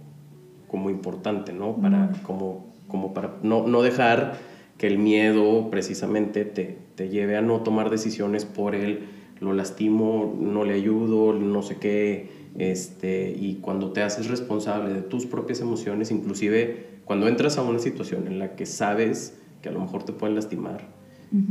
como 0.73 0.89
importante, 0.89 1.53
¿no? 1.53 1.77
Para, 1.77 2.11
como, 2.23 2.65
como 2.89 3.13
para 3.13 3.35
no, 3.43 3.69
no 3.69 3.83
dejar 3.83 4.39
que 4.79 4.87
el 4.87 4.99
miedo 4.99 5.69
precisamente 5.71 6.47
te, 6.47 6.79
te 6.95 7.11
lleve 7.11 7.37
a 7.37 7.43
no 7.43 7.61
tomar 7.61 7.91
decisiones 7.91 8.47
por 8.47 8.75
él, 8.75 9.01
lo 9.39 9.53
lastimo, 9.53 10.35
no 10.41 10.65
le 10.65 10.73
ayudo, 10.73 11.35
no 11.35 11.63
sé 11.63 11.77
qué, 11.77 12.31
este, 12.57 13.37
y 13.39 13.57
cuando 13.57 13.93
te 13.93 14.03
haces 14.03 14.29
responsable 14.29 14.95
de 14.95 15.03
tus 15.03 15.27
propias 15.27 15.61
emociones, 15.61 16.11
inclusive 16.11 16.87
cuando 17.05 17.29
entras 17.29 17.59
a 17.59 17.63
una 17.63 17.79
situación 17.79 18.27
en 18.27 18.39
la 18.39 18.57
que 18.57 18.65
sabes 18.65 19.39
que 19.61 19.69
a 19.69 19.73
lo 19.73 19.81
mejor 19.81 20.05
te 20.05 20.13
pueden 20.15 20.35
lastimar, 20.35 20.89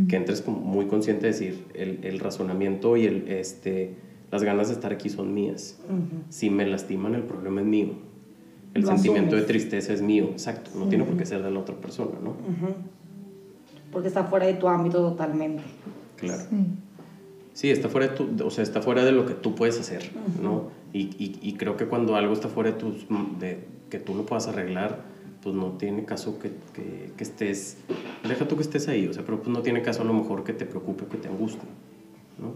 que 0.08 0.16
entres 0.16 0.42
como 0.42 0.60
muy 0.60 0.88
consciente 0.88 1.28
de 1.28 1.32
decir, 1.32 1.66
el, 1.76 2.00
el, 2.04 2.20
razonamiento 2.20 2.98
y 2.98 3.06
el, 3.06 3.28
este, 3.28 3.96
las 4.32 4.44
ganas 4.44 4.68
de 4.70 4.76
estar 4.76 4.92
aquí 4.92 5.10
son 5.10 5.34
mías. 5.34 5.80
Si 6.30 6.50
me 6.50 6.66
lastiman, 6.68 7.16
el 7.16 7.24
problema 7.24 7.62
es 7.62 7.68
mío. 7.68 8.11
El 8.74 8.86
sentimiento 8.86 9.36
de 9.36 9.42
tristeza 9.42 9.94
es 9.94 10.02
mío, 10.02 10.30
exacto. 10.32 10.72
No 10.76 10.88
tiene 10.88 11.04
por 11.04 11.18
qué 11.18 11.26
ser 11.26 11.44
de 11.44 11.52
la 11.52 11.60
otra 11.60 11.76
persona, 11.76 12.18
¿no? 12.24 12.36
Porque 13.92 14.08
está 14.08 14.24
fuera 14.24 14.46
de 14.46 14.54
tu 14.54 14.68
ámbito 14.68 15.00
totalmente. 15.00 15.64
Claro. 16.18 16.44
Sí. 17.54 17.70
está 17.70 17.90
fuera 17.90 18.08
de 18.08 18.16
tu, 18.16 18.46
o 18.46 18.50
sea, 18.50 18.64
está 18.64 18.82
fuera 18.82 19.04
de 19.04 19.12
lo 19.12 19.26
que 19.26 19.34
tú 19.34 19.56
puedes 19.56 19.80
hacer, 19.80 20.12
¿no? 20.42 20.70
Y, 20.94 21.02
y, 21.24 21.40
y, 21.42 21.54
creo 21.54 21.78
que 21.78 21.86
cuando 21.86 22.16
algo 22.16 22.34
está 22.34 22.48
fuera 22.48 22.72
de, 22.72 22.78
tus, 22.78 23.06
de 23.40 23.66
que 23.90 24.00
tú 24.00 24.14
lo 24.14 24.26
puedas 24.26 24.48
arreglar, 24.48 25.04
pues 25.42 25.56
no 25.56 25.72
tiene 25.72 26.06
caso 26.06 26.38
que, 26.40 26.52
que, 26.74 27.12
que, 27.18 27.24
estés, 27.24 27.78
deja 28.28 28.48
tú 28.48 28.56
que 28.56 28.62
estés 28.62 28.88
ahí, 28.88 29.08
o 29.08 29.14
sea, 29.14 29.24
pero 29.26 29.38
pues 29.38 29.50
no 29.50 29.62
tiene 29.62 29.82
caso 29.82 30.02
a 30.02 30.06
lo 30.06 30.14
mejor 30.14 30.44
que 30.44 30.54
te 30.54 30.66
preocupe 30.66 31.06
o 31.06 31.10
que 31.10 31.18
te 31.18 31.28
angustie, 31.28 31.62
¿no? 32.40 32.54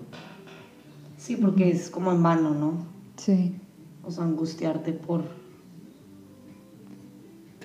Sí, 1.17 1.36
porque 1.38 1.72
es 1.72 1.89
como 1.89 2.12
en 2.12 2.22
vano, 2.22 2.53
¿no? 2.53 2.86
Sí. 3.17 3.55
O 4.03 4.12
sea, 4.12 4.24
angustiarte 4.25 4.93
por... 4.93 5.24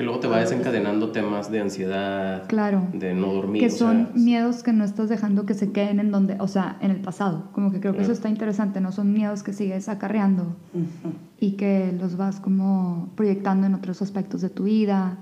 Que 0.01 0.05
luego 0.05 0.19
te 0.19 0.29
va 0.29 0.39
desencadenando 0.39 1.11
temas 1.11 1.53
de 1.53 1.61
ansiedad, 1.61 2.45
claro. 2.49 2.89
de 2.95 3.13
no 3.13 3.35
dormir. 3.35 3.61
Que 3.61 3.69
son 3.69 4.09
miedos 4.15 4.63
que 4.63 4.73
no 4.73 4.83
estás 4.83 5.11
dejando 5.11 5.45
que 5.45 5.53
se 5.53 5.73
queden 5.73 6.01
en 6.01 6.11
donde, 6.11 6.39
o 6.41 6.49
sea, 6.49 6.79
en 6.81 6.91
el 6.91 7.03
pasado. 7.03 7.51
Como 7.53 7.71
que 7.71 7.81
creo 7.81 7.95
que 7.95 8.01
eso 8.01 8.13
está 8.13 8.31
interesante, 8.31 8.81
no 8.81 8.93
son 8.93 9.13
miedos 9.13 9.43
que 9.43 9.53
sigues 9.53 9.91
acarreando 9.91 10.57
uh 10.73 10.79
-huh. 10.79 11.13
y 11.39 11.53
que 11.59 11.95
los 12.01 12.17
vas 12.17 12.41
como 12.41 13.11
proyectando 13.15 13.67
en 13.67 13.75
otros 13.75 14.01
aspectos 14.01 14.41
de 14.41 14.49
tu 14.49 14.65
vida. 14.65 15.19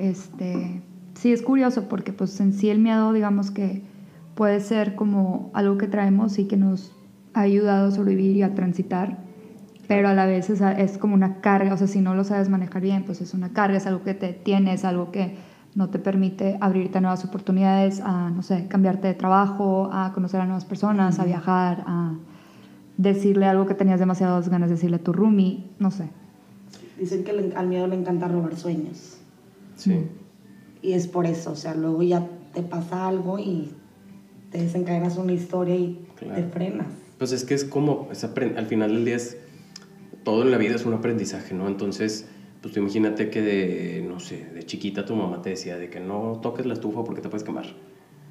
Este, 0.00 0.82
sí, 1.14 1.30
es 1.32 1.42
curioso 1.42 1.88
porque 1.88 2.12
pues 2.12 2.40
en 2.40 2.52
sí 2.52 2.68
el 2.68 2.80
miedo, 2.80 3.12
digamos 3.12 3.52
que 3.52 3.84
puede 4.34 4.58
ser 4.58 4.96
como 4.96 5.52
algo 5.54 5.78
que 5.78 5.86
traemos 5.86 6.36
y 6.40 6.46
que 6.46 6.56
nos 6.56 6.96
ha 7.32 7.42
ayudado 7.42 7.86
a 7.86 7.90
sobrevivir 7.92 8.38
y 8.38 8.42
a 8.42 8.56
transitar, 8.56 9.18
pero 9.90 10.06
a 10.06 10.14
la 10.14 10.24
vez 10.24 10.48
es, 10.50 10.60
es, 10.60 10.98
como 10.98 11.14
una 11.14 11.40
carga, 11.40 11.74
o 11.74 11.76
sea, 11.76 11.88
si 11.88 12.00
no 12.00 12.14
lo 12.14 12.22
sabes 12.22 12.48
manejar 12.48 12.80
bien, 12.80 13.02
pues 13.02 13.20
es 13.20 13.34
una 13.34 13.48
carga, 13.48 13.76
es 13.76 13.88
algo 13.88 14.04
que 14.04 14.14
te 14.14 14.32
tiene, 14.32 14.72
es 14.72 14.84
algo 14.84 15.10
que 15.10 15.34
no 15.74 15.90
te 15.90 15.98
permite 15.98 16.56
abrirte 16.60 16.98
a 16.98 17.00
nuevas 17.00 17.24
oportunidades, 17.24 17.98
a, 17.98 18.30
no 18.30 18.44
sé, 18.44 18.68
cambiarte 18.68 19.08
de 19.08 19.14
trabajo, 19.14 19.90
a 19.92 20.12
conocer 20.12 20.40
a 20.42 20.44
nuevas 20.44 20.64
personas, 20.64 21.18
a 21.18 21.24
viajar, 21.24 21.82
a 21.88 22.14
decirle 22.98 23.46
algo 23.46 23.66
que 23.66 23.74
tenías 23.74 23.98
demasiadas 23.98 24.48
ganas 24.48 24.68
de 24.68 24.76
decirle 24.76 24.98
a 24.98 25.00
tu 25.00 25.12
roomie, 25.12 25.64
no 25.80 25.90
sé. 25.90 26.08
Dicen 26.96 27.24
que 27.24 27.32
le, 27.32 27.56
al 27.56 27.66
miedo 27.66 27.88
le 27.88 27.96
encanta 27.96 28.28
robar 28.28 28.54
sueños. 28.54 29.18
Sí. 29.74 30.06
Y 30.82 30.92
es 30.92 31.08
por 31.08 31.26
eso, 31.26 31.50
o 31.50 31.56
sea, 31.56 31.74
luego 31.74 32.04
ya 32.04 32.28
te 32.54 32.62
pasa 32.62 33.08
algo 33.08 33.40
y 33.40 33.72
te 34.52 34.62
desencadenas 34.62 35.16
una 35.16 35.32
historia 35.32 35.74
y 35.74 36.00
claro. 36.14 36.36
te 36.36 36.48
frenas. 36.48 36.86
Pues 37.18 37.32
es 37.32 37.44
que 37.44 37.54
es 37.54 37.64
como, 37.64 38.08
es 38.12 38.22
al 38.22 38.66
final 38.66 38.94
del 38.94 39.04
día 39.04 39.16
es, 39.16 39.36
todo 40.24 40.42
en 40.42 40.50
la 40.50 40.58
vida 40.58 40.74
es 40.74 40.84
un 40.84 40.94
aprendizaje, 40.94 41.54
¿no? 41.54 41.66
Entonces, 41.66 42.28
pues 42.60 42.74
tú 42.74 42.80
imagínate 42.80 43.30
que 43.30 43.40
de, 43.42 44.04
no 44.06 44.20
sé, 44.20 44.46
de 44.54 44.62
chiquita 44.64 45.04
tu 45.04 45.14
mamá 45.16 45.42
te 45.42 45.50
decía 45.50 45.76
de 45.76 45.88
que 45.88 46.00
no 46.00 46.40
toques 46.42 46.66
la 46.66 46.74
estufa 46.74 47.04
porque 47.04 47.20
te 47.20 47.28
puedes 47.28 47.44
quemar. 47.44 47.66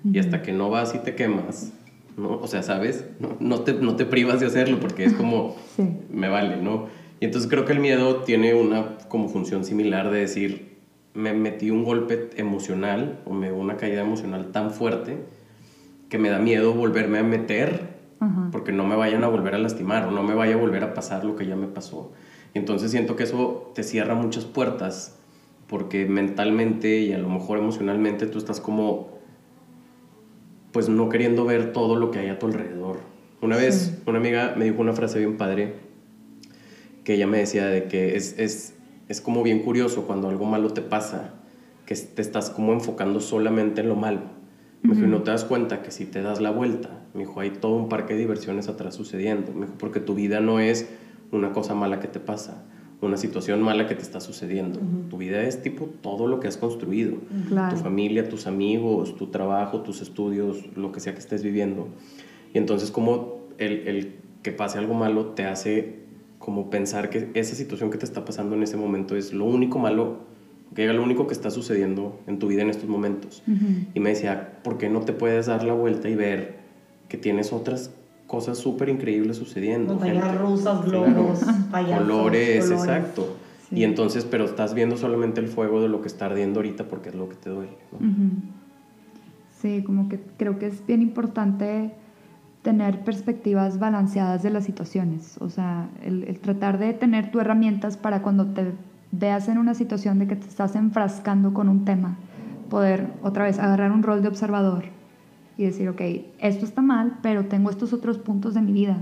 Uh 0.03 0.09
-huh. 0.09 0.15
Y 0.15 0.19
hasta 0.19 0.41
que 0.41 0.53
no 0.53 0.69
vas 0.69 0.93
y 0.95 0.99
te 0.99 1.15
quemas, 1.15 1.73
¿no? 2.17 2.37
O 2.37 2.47
sea, 2.47 2.63
¿sabes? 2.63 3.05
No, 3.19 3.35
no, 3.39 3.61
te, 3.61 3.73
no 3.73 3.95
te 3.95 4.05
privas 4.05 4.39
de 4.39 4.45
hacerlo 4.45 4.79
porque 4.79 5.05
es 5.05 5.13
como, 5.13 5.55
sí. 5.75 5.83
me 6.11 6.29
vale, 6.29 6.57
¿no? 6.57 6.87
Y 7.19 7.25
entonces 7.25 7.49
creo 7.49 7.65
que 7.65 7.73
el 7.73 7.79
miedo 7.79 8.17
tiene 8.23 8.53
una 8.53 8.97
como 9.09 9.27
función 9.27 9.65
similar 9.65 10.09
de 10.11 10.19
decir, 10.19 10.77
me 11.13 11.33
metí 11.33 11.69
un 11.71 11.83
golpe 11.83 12.29
emocional 12.37 13.19
o 13.25 13.33
me 13.33 13.51
una 13.51 13.77
caída 13.77 14.01
emocional 14.01 14.51
tan 14.51 14.71
fuerte 14.71 15.17
que 16.07 16.17
me 16.17 16.29
da 16.29 16.39
miedo 16.39 16.73
volverme 16.73 17.19
a 17.19 17.23
meter 17.23 17.98
Porque 18.51 18.73
no 18.73 18.85
me 18.85 18.95
vayan 18.95 19.23
a 19.23 19.27
volver 19.27 19.55
a 19.55 19.57
lastimar 19.57 20.05
o 20.05 20.11
no 20.11 20.23
me 20.23 20.33
vaya 20.33 20.55
a 20.55 20.57
volver 20.57 20.83
a 20.83 20.93
pasar 20.93 21.23
lo 21.23 21.35
que 21.35 21.45
ya 21.45 21.55
me 21.55 21.67
pasó. 21.67 22.11
Y 22.53 22.59
entonces 22.59 22.91
siento 22.91 23.15
que 23.15 23.23
eso 23.23 23.71
te 23.73 23.83
cierra 23.83 24.15
muchas 24.15 24.45
puertas 24.45 25.17
porque 25.67 26.05
mentalmente 26.05 26.99
y 26.99 27.13
a 27.13 27.17
lo 27.17 27.29
mejor 27.29 27.59
emocionalmente 27.59 28.25
tú 28.25 28.37
estás 28.39 28.59
como 28.59 29.19
pues 30.71 30.89
no 30.89 31.09
queriendo 31.09 31.45
ver 31.45 31.71
todo 31.73 31.95
lo 31.95 32.11
que 32.11 32.19
hay 32.19 32.29
a 32.29 32.39
tu 32.39 32.47
alrededor. 32.47 32.97
Una 33.41 33.55
vez 33.55 34.01
una 34.05 34.17
amiga 34.17 34.53
me 34.57 34.65
dijo 34.65 34.81
una 34.81 34.93
frase 34.93 35.19
bien 35.19 35.37
padre 35.37 35.75
que 37.03 37.13
ella 37.13 37.27
me 37.27 37.37
decía 37.37 37.65
de 37.67 37.85
que 37.85 38.15
es, 38.15 38.37
es, 38.37 38.75
es 39.07 39.21
como 39.21 39.43
bien 39.43 39.59
curioso 39.59 40.05
cuando 40.05 40.29
algo 40.29 40.45
malo 40.45 40.73
te 40.73 40.81
pasa, 40.81 41.33
que 41.85 41.95
te 41.95 42.21
estás 42.21 42.49
como 42.49 42.73
enfocando 42.73 43.19
solamente 43.19 43.81
en 43.81 43.89
lo 43.89 43.95
malo. 43.95 44.21
Me 44.83 44.93
dijo, 44.93 45.05
y 45.05 45.09
no 45.09 45.23
te 45.23 45.31
das 45.31 45.43
cuenta 45.43 45.81
que 45.81 45.91
si 45.91 46.05
te 46.05 46.21
das 46.21 46.39
la 46.39 46.51
vuelta, 46.51 46.98
me 47.13 47.21
dijo, 47.21 47.39
hay 47.39 47.51
todo 47.51 47.75
un 47.75 47.89
parque 47.89 48.13
de 48.13 48.19
diversiones 48.19 48.67
atrás 48.67 48.95
sucediendo. 48.95 49.51
Me 49.53 49.65
dijo, 49.65 49.77
porque 49.77 49.99
tu 49.99 50.15
vida 50.15 50.39
no 50.39 50.59
es 50.59 50.89
una 51.31 51.51
cosa 51.51 51.75
mala 51.75 51.99
que 51.99 52.07
te 52.07 52.19
pasa, 52.19 52.65
una 53.01 53.17
situación 53.17 53.61
mala 53.61 53.87
que 53.87 53.95
te 53.95 54.01
está 54.01 54.19
sucediendo. 54.19 54.79
Uh 54.79 54.83
-huh. 54.83 55.09
Tu 55.09 55.17
vida 55.17 55.41
es 55.43 55.61
tipo 55.61 55.85
todo 56.01 56.27
lo 56.27 56.39
que 56.39 56.47
has 56.47 56.57
construido. 56.57 57.17
Claro. 57.47 57.75
Tu 57.75 57.81
familia, 57.81 58.27
tus 58.29 58.45
amigos, 58.45 59.15
tu 59.15 59.27
trabajo, 59.27 59.81
tus 59.81 60.01
estudios, 60.01 60.65
lo 60.75 60.91
que 60.91 60.99
sea 60.99 61.13
que 61.13 61.19
estés 61.19 61.43
viviendo. 61.43 61.87
Y 62.53 62.57
entonces 62.57 62.91
como 62.91 63.39
el, 63.57 63.87
el 63.87 64.15
que 64.43 64.51
pase 64.51 64.77
algo 64.77 64.93
malo 64.93 65.27
te 65.27 65.45
hace 65.45 65.99
como 66.39 66.69
pensar 66.69 67.09
que 67.09 67.29
esa 67.33 67.55
situación 67.55 67.89
que 67.89 67.97
te 67.97 68.05
está 68.05 68.23
pasando 68.25 68.55
en 68.55 68.63
ese 68.63 68.77
momento 68.77 69.15
es 69.15 69.33
lo 69.33 69.45
único 69.45 69.77
malo 69.79 70.29
que 70.75 70.83
era 70.83 70.93
lo 70.93 71.03
único 71.03 71.25
que 71.25 71.33
está 71.33 71.49
sucediendo 71.49 72.19
en 72.27 72.37
tu 72.37 72.47
vida 72.47 72.61
en 72.61 72.69
estos 72.69 72.87
momentos. 72.87 73.41
Uh 73.47 73.51
-huh. 73.51 73.87
Y 73.95 73.99
me 73.99 74.09
decía, 74.09 74.59
¿por 74.63 74.77
qué 74.77 74.87
no 74.87 75.01
te 75.01 75.13
puedes 75.13 75.47
dar 75.47 75.63
la 75.63 75.73
vuelta 75.73 76.09
y 76.09 76.15
ver 76.15 76.58
que 77.09 77.17
tienes 77.17 77.51
otras 77.51 77.91
cosas 78.27 78.57
súper 78.59 78.87
increíbles 78.87 79.37
sucediendo? 79.37 79.95
Montañas 79.95 80.39
rusas, 80.39 80.85
globos, 80.85 81.39
payasos, 81.71 82.07
colores, 82.07 82.65
colores, 82.65 82.71
exacto. 82.71 83.35
Sí. 83.69 83.79
Y 83.79 83.83
entonces, 83.83 84.23
pero 84.23 84.45
estás 84.45 84.73
viendo 84.73 84.95
solamente 84.95 85.41
el 85.41 85.47
fuego 85.47 85.81
de 85.81 85.89
lo 85.89 86.01
que 86.01 86.07
está 86.07 86.27
ardiendo 86.27 86.59
ahorita 86.59 86.85
porque 86.85 87.09
es 87.09 87.15
lo 87.15 87.27
que 87.27 87.35
te 87.35 87.49
duele. 87.49 87.77
¿no? 87.91 88.07
Uh 88.07 88.11
-huh. 88.11 88.29
Sí, 89.59 89.83
como 89.83 90.07
que 90.07 90.21
creo 90.37 90.57
que 90.57 90.67
es 90.67 90.85
bien 90.85 91.01
importante 91.01 91.91
tener 92.61 93.03
perspectivas 93.03 93.79
balanceadas 93.79 94.43
de 94.43 94.51
las 94.51 94.63
situaciones. 94.63 95.37
O 95.39 95.49
sea, 95.49 95.89
el, 96.03 96.23
el 96.23 96.39
tratar 96.39 96.77
de 96.77 96.93
tener 96.93 97.31
tus 97.31 97.41
herramientas 97.41 97.97
para 97.97 98.21
cuando 98.21 98.45
te 98.45 98.71
veas 99.11 99.47
en 99.49 99.57
una 99.57 99.73
situación 99.73 100.19
de 100.19 100.27
que 100.27 100.35
te 100.35 100.47
estás 100.47 100.75
enfrascando 100.75 101.53
con 101.53 101.67
un 101.67 101.83
tema, 101.83 102.17
poder 102.69 103.07
otra 103.23 103.45
vez 103.45 103.59
agarrar 103.59 103.91
un 103.91 104.03
rol 104.03 104.21
de 104.21 104.27
observador 104.27 104.98
y 105.59 105.65
decir, 105.65 105.89
ok, 105.89 106.01
esto 106.39 106.63
está 106.63 106.81
mal, 106.81 107.19
pero 107.21 107.47
tengo 107.47 107.69
estos 107.69 107.91
otros 107.91 108.17
puntos 108.17 108.53
de 108.53 108.61
mi 108.61 108.71
vida. 108.71 108.95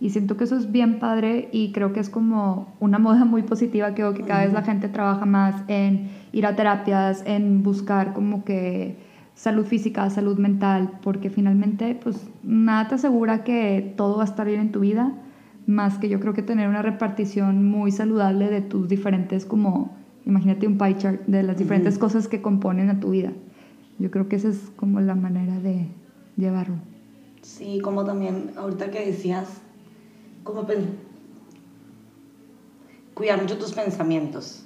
Y 0.00 0.10
siento 0.10 0.36
que 0.36 0.42
eso 0.42 0.56
es 0.56 0.72
bien 0.72 0.98
padre 0.98 1.48
y 1.52 1.70
creo 1.70 1.92
que 1.92 2.00
es 2.00 2.10
como 2.10 2.74
una 2.80 2.98
moda 2.98 3.24
muy 3.24 3.42
positiva 3.44 3.94
que, 3.94 4.02
que 4.12 4.22
cada 4.22 4.44
vez 4.44 4.52
la 4.52 4.62
gente 4.62 4.88
trabaja 4.88 5.26
más 5.26 5.62
en 5.68 6.10
ir 6.32 6.44
a 6.44 6.56
terapias, 6.56 7.22
en 7.24 7.62
buscar 7.62 8.14
como 8.14 8.44
que 8.44 8.96
salud 9.36 9.64
física, 9.64 10.10
salud 10.10 10.38
mental, 10.38 10.90
porque 11.04 11.30
finalmente 11.30 11.96
pues 12.02 12.28
nada 12.42 12.88
te 12.88 12.96
asegura 12.96 13.44
que 13.44 13.94
todo 13.96 14.16
va 14.16 14.22
a 14.22 14.26
estar 14.26 14.44
bien 14.48 14.60
en 14.60 14.72
tu 14.72 14.80
vida, 14.80 15.12
más 15.68 15.98
que 15.98 16.08
yo 16.08 16.18
creo 16.18 16.34
que 16.34 16.42
tener 16.42 16.68
una 16.68 16.82
repartición 16.82 17.64
muy 17.64 17.92
saludable 17.92 18.50
de 18.50 18.60
tus 18.60 18.88
diferentes, 18.88 19.46
como, 19.46 19.96
imagínate 20.26 20.66
un 20.66 20.78
pie 20.78 20.96
chart 20.96 21.20
de 21.28 21.44
las 21.44 21.58
diferentes 21.58 21.94
uh 21.94 21.98
-huh. 21.98 22.00
cosas 22.00 22.26
que 22.26 22.42
componen 22.42 22.90
a 22.90 22.98
tu 22.98 23.10
vida. 23.10 23.30
Yo 24.02 24.10
creo 24.10 24.28
que 24.28 24.34
esa 24.34 24.48
es 24.48 24.58
como 24.74 25.00
la 25.00 25.14
manera 25.14 25.60
de 25.60 25.86
llevarlo. 26.36 26.74
Sí, 27.40 27.78
como 27.78 28.04
también, 28.04 28.50
ahorita 28.56 28.90
que 28.90 29.06
decías, 29.06 29.46
como 30.42 30.66
cuidar 33.14 33.40
mucho 33.40 33.58
tus 33.58 33.72
pensamientos. 33.72 34.64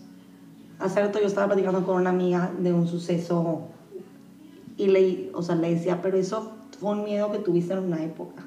Hace 0.79 1.03
rato 1.03 1.21
yo 1.21 1.27
estaba 1.27 1.49
platicando 1.49 1.85
con 1.85 1.97
una 1.97 2.09
amiga 2.09 2.51
de 2.59 2.73
un 2.73 2.89
suceso 2.89 3.69
y 4.79 4.87
le, 4.87 5.31
o 5.35 5.43
sea, 5.43 5.55
le 5.55 5.75
decía, 5.75 6.01
pero 6.01 6.17
eso 6.17 6.53
fue 6.81 6.93
un 6.93 7.05
miedo 7.05 7.31
que 7.31 7.39
tuviste 7.39 7.75
en 7.75 7.81
una 7.81 8.03
época 8.03 8.43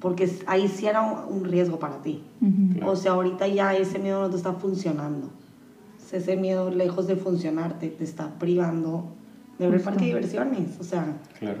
porque 0.00 0.34
ahí 0.46 0.66
sí 0.66 0.86
era 0.86 1.02
un 1.02 1.44
riesgo 1.44 1.78
para 1.78 2.00
ti. 2.00 2.24
Uh 2.40 2.46
-huh. 2.46 2.86
O 2.86 2.96
sea, 2.96 3.12
ahorita 3.12 3.46
ya 3.48 3.76
ese 3.76 3.98
miedo 3.98 4.22
no 4.22 4.30
te 4.30 4.36
está 4.36 4.54
funcionando. 4.54 5.28
Ese 6.10 6.36
miedo, 6.36 6.70
lejos 6.70 7.06
de 7.06 7.16
funcionarte, 7.16 7.88
te 7.88 8.02
está 8.02 8.38
privando 8.38 9.14
de 9.58 9.66
ver 9.66 9.76
el 9.76 9.80
parque 9.80 10.00
de 10.00 10.06
diversiones. 10.06 10.78
O 10.80 10.84
sea. 10.84 11.16
Claro. 11.38 11.60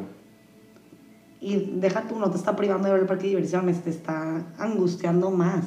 Y 1.40 1.56
deja 1.80 2.02
tú, 2.02 2.18
no 2.18 2.30
te 2.30 2.36
está 2.36 2.54
privando 2.54 2.86
de 2.86 2.92
ver 2.92 3.02
el 3.02 3.08
parque 3.08 3.24
de 3.24 3.30
diversiones, 3.30 3.82
te 3.82 3.90
está 3.90 4.46
angustiando 4.58 5.30
más. 5.30 5.64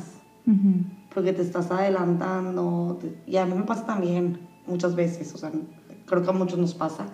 Uh 0.47 0.51
-huh. 0.51 0.83
Porque 1.13 1.33
te 1.33 1.41
estás 1.41 1.69
adelantando. 1.71 2.97
Te, 3.01 3.13
y 3.29 3.37
a 3.37 3.45
mí 3.45 3.53
me 3.53 3.63
pasa 3.63 3.85
también 3.85 4.39
muchas 4.67 4.95
veces, 4.95 5.33
o 5.33 5.37
sea, 5.37 5.51
creo 6.05 6.23
que 6.23 6.29
a 6.29 6.33
muchos 6.33 6.57
nos 6.57 6.73
pasa, 6.73 7.05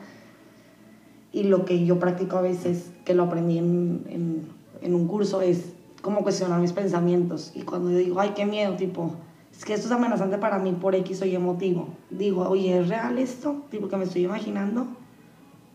Y 1.34 1.44
lo 1.44 1.64
que 1.64 1.86
yo 1.86 1.98
practico 1.98 2.38
a 2.38 2.42
veces, 2.42 2.92
que 3.06 3.14
lo 3.14 3.24
aprendí 3.24 3.58
en, 3.58 4.04
en, 4.10 4.48
en 4.82 4.94
un 4.94 5.08
curso, 5.08 5.42
es 5.42 5.72
como 6.02 6.24
cuestionar 6.24 6.60
mis 6.60 6.74
pensamientos. 6.74 7.52
Y 7.56 7.62
cuando 7.62 7.90
yo 7.90 7.98
digo, 7.98 8.20
ay, 8.20 8.34
qué 8.36 8.46
miedo, 8.46 8.76
tipo, 8.76 9.16
es 9.52 9.64
que 9.64 9.74
esto 9.74 9.88
es 9.88 9.94
amenazante 9.94 10.38
para 10.38 10.60
mí 10.60 10.74
por 10.74 10.94
X 10.94 11.22
o 11.22 11.26
Y 11.26 11.38
motivo. 11.38 11.88
Digo, 12.10 12.48
oye, 12.50 12.80
¿es 12.80 12.90
real 12.90 13.18
esto? 13.18 13.64
Tipo, 13.70 13.88
que 13.88 13.96
me 13.96 14.04
estoy 14.04 14.26
imaginando. 14.26 14.88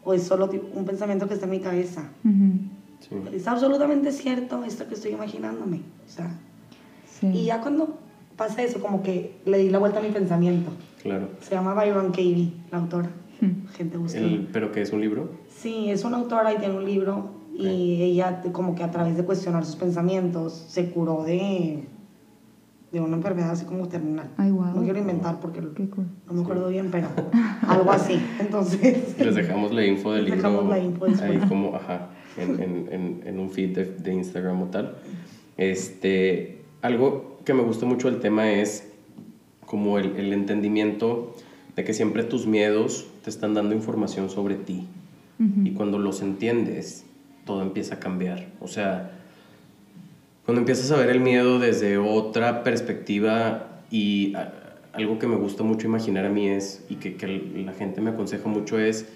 ¿O 0.07 0.15
es 0.15 0.23
solo 0.23 0.49
un 0.73 0.85
pensamiento 0.85 1.27
que 1.27 1.35
está 1.35 1.47
en 1.47 1.51
mi 1.51 1.59
cabeza? 1.59 2.05
Ujú. 2.25 2.61
Sí. 3.01 3.37
Es 3.37 3.49
absolutamente 3.49 4.13
cierto 4.13 4.63
esto 4.63 4.87
que 4.87 4.95
estoy 4.95 5.11
imaginándome. 5.11 5.79
O 6.07 6.09
sea, 6.09 6.33
Sí. 7.11 7.27
y 7.27 7.45
ya 7.47 7.61
cuando 7.61 7.99
pasa 8.37 8.63
eso, 8.63 8.81
como 8.81 9.03
que 9.03 9.37
le 9.47 9.59
di 9.59 9.69
la 9.69 9.81
vuelta 9.81 9.99
a 9.99 10.03
mi 10.03 10.11
pensamiento. 10.11 10.71
Claro. 11.03 11.31
Se 11.41 11.57
llama 11.57 11.75
Byron 11.75 12.11
Katie, 12.11 12.53
la 12.71 12.79
autora. 12.79 13.11
Hmm. 13.41 13.67
Gente 13.77 13.99
busca. 13.99 14.19
El, 14.21 14.49
¿Pero 14.53 14.71
qué 14.71 14.83
es 14.83 14.93
un 14.93 15.01
libro? 15.01 15.29
Sí, 15.49 15.91
es 15.91 16.05
una 16.05 16.19
autora 16.19 16.53
y 16.53 16.59
tiene 16.59 16.77
un 16.77 16.85
libro 16.85 17.31
y 17.53 18.01
ella 18.03 18.43
como 18.53 18.77
que 18.77 18.85
a 18.85 18.91
través 18.93 19.17
de 19.17 19.25
cuestionar 19.25 19.65
sus 19.65 19.75
pensamientos 19.77 20.53
se 20.69 20.91
curó 20.91 21.25
de, 21.25 21.89
de 22.93 23.01
una 23.01 23.17
enfermedad 23.17 23.51
así 23.51 23.65
como 23.67 23.89
terminal. 23.89 24.31
Ay, 24.37 24.51
guau. 24.51 24.75
No 24.75 24.83
quiero 24.83 24.99
inventar 24.99 25.41
porque 25.41 25.61
Qué 25.75 25.89
cool. 25.91 26.07
no 26.27 26.33
me 26.35 26.43
acuerdo 26.43 26.69
bien, 26.69 26.89
pero 26.91 27.09
algo 27.63 27.91
así. 27.91 28.19
Entonces, 28.41 29.19
Les 29.19 29.35
dejamos 29.35 29.73
la 29.73 29.85
info 29.85 30.13
del 30.13 30.25
Les 30.25 30.35
libro. 30.35 30.51
dejamos 30.51 30.71
la 30.71 30.79
info 30.79 31.07
después. 31.07 31.31
ahí 31.31 31.39
como, 31.49 31.75
ajá, 31.75 32.09
en, 32.37 32.61
en, 32.63 32.89
en, 32.93 33.23
en 33.27 33.39
un 33.41 33.51
feed 33.51 33.75
de, 33.75 33.85
de 33.87 34.15
Instagram 34.15 34.63
o 34.63 34.67
tal. 34.67 34.97
Este, 35.57 36.61
algo 36.83 37.39
que 37.45 37.55
me 37.55 37.63
gusta 37.63 37.87
mucho 37.87 38.11
del 38.11 38.21
tema 38.21 38.51
es 38.51 38.89
como 39.65 39.99
el, 39.99 40.17
el 40.17 40.33
entendimiento 40.33 41.35
de 41.75 41.85
que 41.85 41.93
siempre 41.93 42.23
tus 42.25 42.47
miedos 42.47 43.07
te 43.25 43.31
están 43.31 43.55
dando 43.55 43.75
información 43.75 44.31
sobre 44.31 44.55
ti. 44.55 44.87
Ujú. 45.41 45.67
Y 45.67 45.73
cuando 45.73 45.99
los 45.99 46.23
entiendes, 46.23 47.05
todo 47.45 47.63
empieza 47.63 47.97
a 47.97 47.99
cambiar. 47.99 48.47
O 48.61 48.69
sea, 48.69 49.16
cuando 50.47 50.61
empiezas 50.61 50.91
a 50.93 50.97
ver 50.97 51.11
el 51.11 51.21
miedo 51.21 51.59
desde 51.59 51.99
otra 51.99 52.63
perspectiva 52.63 53.83
y 53.91 54.33
algo 54.93 55.19
que 55.19 55.27
me 55.27 55.37
gusta 55.37 55.63
mucho 55.65 55.87
imaginar 55.89 56.25
a 56.25 56.31
mí 56.31 56.49
es, 56.49 56.85
y 56.89 56.95
que, 56.97 57.17
que 57.17 57.27
la 57.65 57.73
gente 57.73 58.01
me 58.01 58.11
aconseja 58.11 58.49
mucho 58.49 58.79
es, 58.79 59.07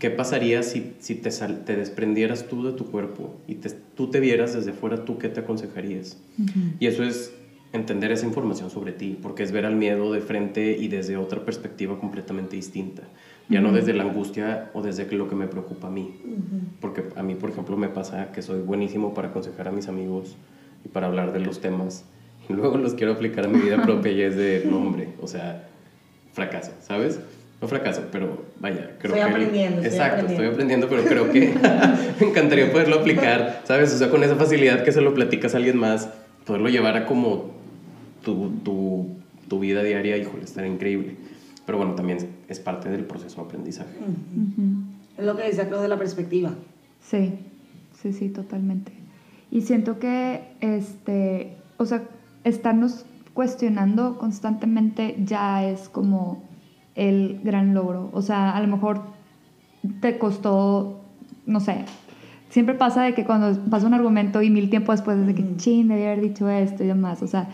¿qué 0.00 0.10
pasaría 0.10 0.62
si, 0.64 0.92
si 0.98 1.14
te, 1.14 1.30
sal- 1.30 1.64
te 1.64 1.76
desprendieras 1.76 2.48
tú 2.48 2.64
de 2.64 2.72
tu 2.72 2.90
cuerpo 2.90 3.36
y 3.46 3.54
te- 3.54 3.70
tú 3.70 4.10
te 4.10 4.18
vieras 4.18 4.52
desde 4.52 4.72
fuera, 4.72 5.04
tú 5.04 5.16
qué 5.16 5.28
te 5.28 5.40
aconsejarías? 5.40 6.18
Ujú. 6.38 6.58
Y 6.80 6.86
eso 6.88 7.04
es 7.04 7.32
entender 7.72 8.10
esa 8.10 8.26
información 8.26 8.68
sobre 8.68 8.92
ti, 8.92 9.16
porque 9.22 9.44
es 9.44 9.52
ver 9.52 9.66
al 9.66 9.76
miedo 9.76 10.12
de 10.12 10.20
frente 10.20 10.76
y 10.76 10.88
desde 10.88 11.16
otra 11.16 11.44
perspectiva 11.44 11.98
completamente 12.00 12.56
distinta. 12.56 13.04
Ya 13.48 13.60
no 13.60 13.72
desde 13.72 13.92
la 13.92 14.04
angustia 14.04 14.70
o 14.74 14.82
desde 14.82 15.04
lo 15.12 15.28
que 15.28 15.34
me 15.36 15.46
preocupa 15.46 15.88
a 15.88 15.90
mí. 15.90 16.16
Porque 16.80 17.04
a 17.14 17.22
mí, 17.22 17.34
por 17.34 17.50
ejemplo, 17.50 17.76
me 17.76 17.88
pasa 17.88 18.32
que 18.32 18.42
soy 18.42 18.60
buenísimo 18.60 19.12
para 19.14 19.28
aconsejar 19.28 19.68
a 19.68 19.70
mis 19.72 19.86
amigos 19.88 20.36
y 20.84 20.88
para 20.88 21.06
hablar 21.06 21.32
de 21.32 21.40
los 21.40 21.60
temas. 21.60 22.04
Y 22.46 22.52
luego 22.52 22.76
los 22.76 22.92
quiero 22.92 23.12
aplicar 23.14 23.46
a 23.46 23.48
mi 23.48 23.58
vida 23.58 23.80
propia 23.82 24.12
y 24.12 24.20
es 24.20 24.36
de, 24.36 24.66
no, 24.68 24.76
hombre, 24.76 25.08
o 25.18 25.26
sea, 25.26 25.66
fracaso, 26.34 26.72
¿sabes? 26.82 27.18
No 27.62 27.68
fracaso, 27.68 28.02
pero 28.12 28.44
vaya, 28.60 28.96
creo 28.98 29.14
Estoy 29.14 29.14
que... 29.14 29.22
aprendiendo, 29.22 29.80
estoy 29.80 29.86
Exacto, 29.98 30.26
estoy 30.26 30.46
aprendiendo. 30.48 30.86
aprendiendo, 30.86 30.88
pero 30.90 31.04
creo 31.04 31.32
que 31.32 31.54
me 32.20 32.26
encantaría 32.28 32.70
poderlo 32.70 32.96
aplicar, 32.96 33.62
¿sabes? 33.64 33.94
O 33.94 33.96
sea, 33.96 34.10
con 34.10 34.22
esa 34.22 34.36
facilidad 34.36 34.84
que 34.84 34.92
se 34.92 35.00
lo 35.00 35.14
platicas 35.14 35.54
a 35.54 35.56
alguien 35.56 35.78
más, 35.78 36.10
poderlo 36.44 36.68
llevar 36.68 36.98
a 36.98 37.06
como 37.06 37.52
tu, 38.22 38.50
tu, 38.62 39.08
tu 39.48 39.60
vida 39.60 39.82
diaria, 39.82 40.18
híjole, 40.18 40.44
estaría 40.44 40.70
increíble. 40.70 41.16
Pero 41.64 41.78
bueno, 41.78 41.94
también 41.94 42.18
es 42.48 42.60
parte 42.60 42.90
del 42.90 43.04
proceso 43.06 43.36
de 43.36 43.42
aprendizaje. 43.46 43.96
Ujú. 44.00 44.82
es 45.16 45.24
lo 45.24 45.34
que 45.34 45.44
decía 45.44 45.62
Claudio 45.64 45.84
de 45.84 45.88
la 45.88 45.98
perspectiva. 45.98 46.52
Sí, 47.02 47.32
sí, 48.02 48.12
sí, 48.12 48.28
totalmente. 48.28 48.92
Y 49.54 49.60
siento 49.60 50.00
que, 50.00 50.48
este, 50.60 51.56
o 51.76 51.86
sea, 51.86 52.02
estarnos 52.42 53.06
cuestionando 53.34 54.18
constantemente 54.18 55.14
ya 55.24 55.64
es 55.64 55.88
como 55.88 56.42
el 56.96 57.40
gran 57.44 57.72
logro. 57.72 58.10
O 58.12 58.20
sea, 58.20 58.50
a 58.50 58.60
lo 58.60 58.66
mejor 58.66 59.02
te 60.00 60.18
costó, 60.18 61.04
no 61.46 61.60
sé, 61.60 61.84
siempre 62.48 62.74
pasa 62.74 63.04
de 63.04 63.14
que 63.14 63.24
cuando 63.24 63.56
pasa 63.70 63.86
un 63.86 63.94
argumento 63.94 64.42
y 64.42 64.50
mil 64.50 64.70
tiempo 64.70 64.90
después 64.90 65.18
es 65.18 65.26
de 65.28 65.36
que, 65.36 65.56
chin, 65.56 65.86
debí 65.86 66.02
haber 66.02 66.20
dicho 66.20 66.48
esto 66.48 66.82
y 66.82 66.88
demás. 66.88 67.22
O 67.22 67.28
sea, 67.28 67.46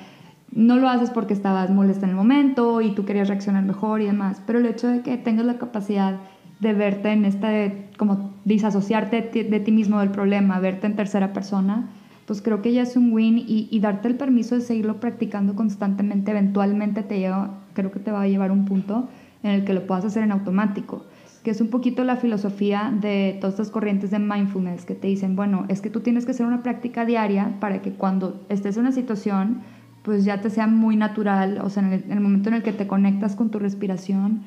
no 0.53 0.77
lo 0.77 0.89
haces 0.89 1.11
porque 1.11 1.35
estabas 1.35 1.69
molesta 1.69 2.07
en 2.07 2.11
el 2.13 2.17
momento 2.17 2.81
y 2.81 2.93
tú 2.93 3.05
querías 3.05 3.29
reaccionar 3.29 3.63
mejor 3.63 4.01
y 4.01 4.07
demás, 4.07 4.41
pero 4.47 4.59
el 4.59 4.65
hecho 4.65 4.89
de 4.89 5.03
que 5.03 5.19
tengas 5.19 5.45
la 5.45 5.59
capacidad 5.59 6.17
de 6.61 6.75
verte 6.75 7.11
en 7.11 7.25
esta, 7.25 7.49
de, 7.49 7.89
como 7.97 8.35
disasociarte 8.45 9.23
de 9.33 9.61
ti, 9.61 9.73
mismo 9.73 9.99
del 10.01 10.11
problema, 10.11 10.61
verte 10.61 10.87
en 10.87 10.95
tercera 10.95 11.33
persona, 11.33 11.89
pues 12.27 12.43
creo 12.43 12.63
que 12.63 12.73
ya 12.73 12.83
es 12.83 12.97
un 12.97 13.13
win 13.13 13.43
y, 13.47 13.79
darte 13.81 14.09
el 14.09 14.15
permiso 14.15 14.55
de 14.55 14.61
seguirlo 14.61 15.01
practicando 15.01 15.57
constantemente, 15.57 16.31
eventualmente 16.31 17.03
te 17.03 17.19
lleva, 17.19 17.59
creo 17.73 17.91
que 17.91 17.99
te 17.99 18.13
va 18.13 18.23
a 18.23 18.29
llevar 18.29 18.51
a 18.51 18.53
un 18.53 18.67
punto 18.67 19.09
en 19.43 19.51
el 19.51 19.65
que 19.65 19.75
lo 19.75 19.87
puedas 19.87 20.05
hacer 20.05 20.23
en 20.23 20.33
automático, 20.33 21.07
que 21.43 21.51
es 21.51 21.61
un 21.61 21.69
poquito 21.69 22.05
la 22.05 22.17
filosofía 22.17 22.95
de 23.01 23.39
todas 23.41 23.55
estas 23.55 23.71
corrientes 23.71 24.11
de 24.11 24.19
mindfulness 24.19 24.85
que 24.85 24.95
te 24.95 25.09
dicen, 25.09 25.35
bueno, 25.35 25.65
es 25.69 25.81
que 25.81 25.89
tú 25.91 26.01
tienes 26.01 26.27
que 26.27 26.33
hacer 26.33 26.47
una 26.47 26.63
práctica 26.63 27.07
diaria 27.07 27.57
para 27.59 27.81
que 27.81 27.93
cuando 27.93 28.41
estés 28.51 28.77
en 28.77 28.83
una 28.83 28.93
situación, 28.93 29.63
pues 30.03 30.25
ya 30.25 30.41
te 30.41 30.51
sea 30.51 30.67
muy 30.67 30.97
natural, 30.97 31.59
o 31.63 31.71
sea, 31.71 31.83
en 31.83 32.13
el 32.13 32.21
momento 32.21 32.49
en 32.51 32.57
el 32.57 32.63
que 32.63 32.73
te 32.73 32.87
conectas 32.87 33.35
con 33.35 33.51
tu 33.51 33.59
respiración, 33.59 34.43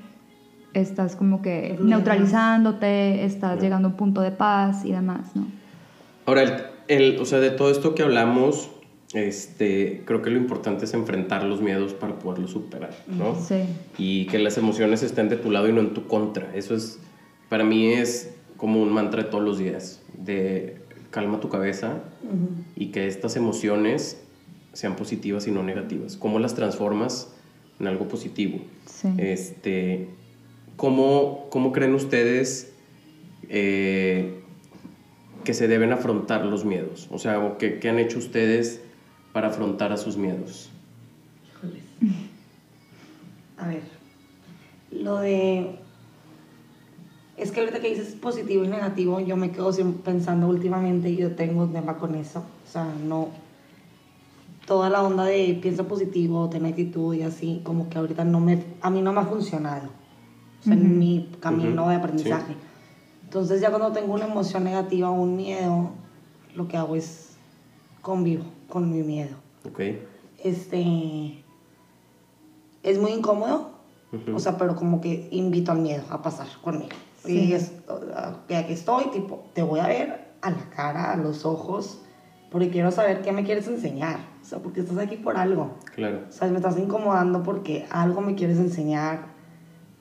estás 0.74 1.16
como 1.16 1.42
que 1.42 1.78
neutralizándote, 1.82 3.26
estás 3.26 3.62
llegando 3.62 3.88
a 3.88 3.92
un 3.92 3.98
punto 3.98 4.22
de 4.22 4.32
paz 4.32 4.86
y 4.86 4.92
demás, 4.92 5.36
¿no? 5.36 5.46
Ahora, 6.26 6.44
el, 6.44 6.54
el- 6.88 7.20
o 7.20 7.26
sea, 7.26 7.40
de 7.40 7.52
todo 7.52 7.70
esto 7.72 7.96
que 7.96 8.04
hablamos, 8.04 8.70
este, 9.14 10.02
creo 10.06 10.22
que 10.22 10.30
lo 10.32 10.38
importante 10.38 10.86
es 10.86 10.94
enfrentar 10.94 11.44
los 11.44 11.62
miedos 11.62 11.94
para 11.94 12.18
poderlos 12.18 12.52
superar, 12.52 12.92
¿no? 13.08 13.36
Sí. 13.36 13.64
Y 13.98 14.26
que 14.28 14.40
las 14.40 14.58
emociones 14.58 15.04
estén 15.04 15.30
de 15.30 15.36
tu 15.38 15.52
lado 15.52 15.68
y 15.68 15.74
no 15.74 15.82
en 15.82 15.94
tu 15.94 16.08
contra. 16.08 16.56
Eso 16.56 16.76
es, 16.76 17.00
para 17.50 17.64
mí 17.64 17.88
es 17.94 18.34
como 18.58 18.82
un 18.82 18.92
mantra 18.92 19.24
de 19.24 19.30
todos 19.30 19.44
los 19.44 19.58
días, 19.60 20.02
de 20.18 20.78
calma 21.12 21.40
tu 21.40 21.50
cabeza 21.50 22.00
y 22.76 22.88
que 22.88 23.06
estas 23.08 23.36
emociones 23.36 24.20
sean 24.72 24.96
positivas 24.96 25.46
y 25.48 25.52
no 25.52 25.62
negativas. 25.62 26.16
¿Cómo 26.18 26.40
las 26.40 26.56
transformas 26.56 27.32
en 27.80 27.86
algo 27.88 28.08
positivo? 28.08 28.60
Sí. 28.88 29.10
Este, 29.20 30.08
¿cómo, 30.76 31.48
¿Cómo 31.50 31.72
creen 31.72 31.94
ustedes 31.94 32.74
eh, 33.50 34.42
que 35.44 35.54
se 35.54 35.68
deben 35.68 35.92
afrontar 35.92 36.46
los 36.46 36.66
miedos? 36.66 37.08
O 37.12 37.20
sea, 37.20 37.56
¿qué, 37.58 37.80
qué 37.80 37.90
han 37.90 38.00
hecho 38.00 38.18
ustedes 38.18 38.82
para 39.34 39.48
afrontar 39.48 39.92
a 39.92 39.98
sus 39.98 40.18
miedos? 40.18 40.70
A 43.58 43.68
ver, 43.68 43.84
lo 44.92 45.18
de... 45.18 45.80
Es 47.36 47.52
que 47.52 47.62
ahorita 47.62 47.80
que 47.80 47.90
dices 47.90 48.16
positivo 48.16 48.64
y 48.64 48.68
negativo, 48.68 49.20
yo 49.20 49.36
me 49.36 49.52
quedo 49.52 49.72
pensando 50.04 50.48
últimamente 50.48 51.10
y 51.10 51.18
yo 51.18 51.36
tengo 51.36 51.64
un 51.64 51.74
tema 51.74 51.98
con 51.98 52.16
eso. 52.16 52.40
O 52.40 52.72
sea, 52.72 52.86
no... 53.06 53.30
Toda 54.68 54.90
la 54.90 55.04
onda 55.04 55.26
de 55.26 55.60
piensa 55.62 55.84
positivo, 55.84 56.50
ten 56.50 56.66
actitud 56.66 57.14
y 57.14 57.24
así, 57.24 57.62
como 57.64 57.90
que 57.90 57.98
ahorita 57.98 58.24
no 58.24 58.40
me... 58.40 58.64
A 58.82 58.90
mí 58.90 59.02
no 59.02 59.12
me 59.12 59.22
ha 59.22 59.26
funcionado. 59.26 59.90
O 60.64 60.66
sea, 60.66 60.74
en 60.76 60.98
mi 60.98 61.30
camino 61.42 61.82
Ujú, 61.82 61.90
de 61.90 61.96
aprendizaje. 61.98 62.56
Entonces 63.26 63.60
ya 63.60 63.70
cuando 63.70 63.92
tengo 63.92 64.14
una 64.14 64.26
emoción 64.26 64.64
negativa 64.64 65.10
o 65.10 65.14
un 65.14 65.36
miedo, 65.36 65.92
lo 66.56 66.68
que 66.70 66.78
hago 66.78 66.96
es 66.96 67.36
convivo 68.02 68.46
con 68.70 68.92
mi 68.92 69.02
miedo 69.02 69.38
¿Ok? 69.66 69.80
este 70.44 71.44
es 72.84 73.00
muy 73.00 73.12
incómodo, 73.12 73.72
Ujú. 74.12 74.36
o 74.36 74.40
sea, 74.40 74.58
pero 74.58 74.76
como 74.76 75.00
que 75.00 75.28
invito 75.32 75.72
al 75.72 75.80
miedo 75.80 76.04
a 76.10 76.22
pasar 76.22 76.48
conmigo. 76.62 76.96
Sí. 77.24 77.40
Y 77.40 77.54
es, 77.54 77.72
que 78.48 78.58
aquí 78.58 78.74
estoy, 78.74 79.06
tipo, 79.06 79.46
te 79.54 79.64
voy 79.64 79.80
a 79.80 79.88
ver 79.88 80.34
a 80.42 80.50
la 80.50 80.70
cara, 80.70 81.14
a 81.14 81.18
los 81.18 81.46
ojos, 81.46 82.02
porque 82.52 82.70
quiero 82.70 82.92
saber 82.92 83.22
qué 83.22 83.32
me 83.32 83.46
quieres 83.46 83.68
enseñar. 83.68 84.20
O 84.42 84.46
sea, 84.46 84.60
porque 84.60 84.82
estás 84.82 84.98
aquí 84.98 85.16
por 85.16 85.38
algo. 85.38 85.78
Claro. 85.96 86.24
O 86.28 86.32
sea, 86.32 86.50
me 86.50 86.58
estás 86.58 86.78
incomodando 86.78 87.42
porque 87.42 87.88
algo 87.90 88.20
me 88.20 88.36
quieres 88.36 88.58
enseñar. 88.58 89.33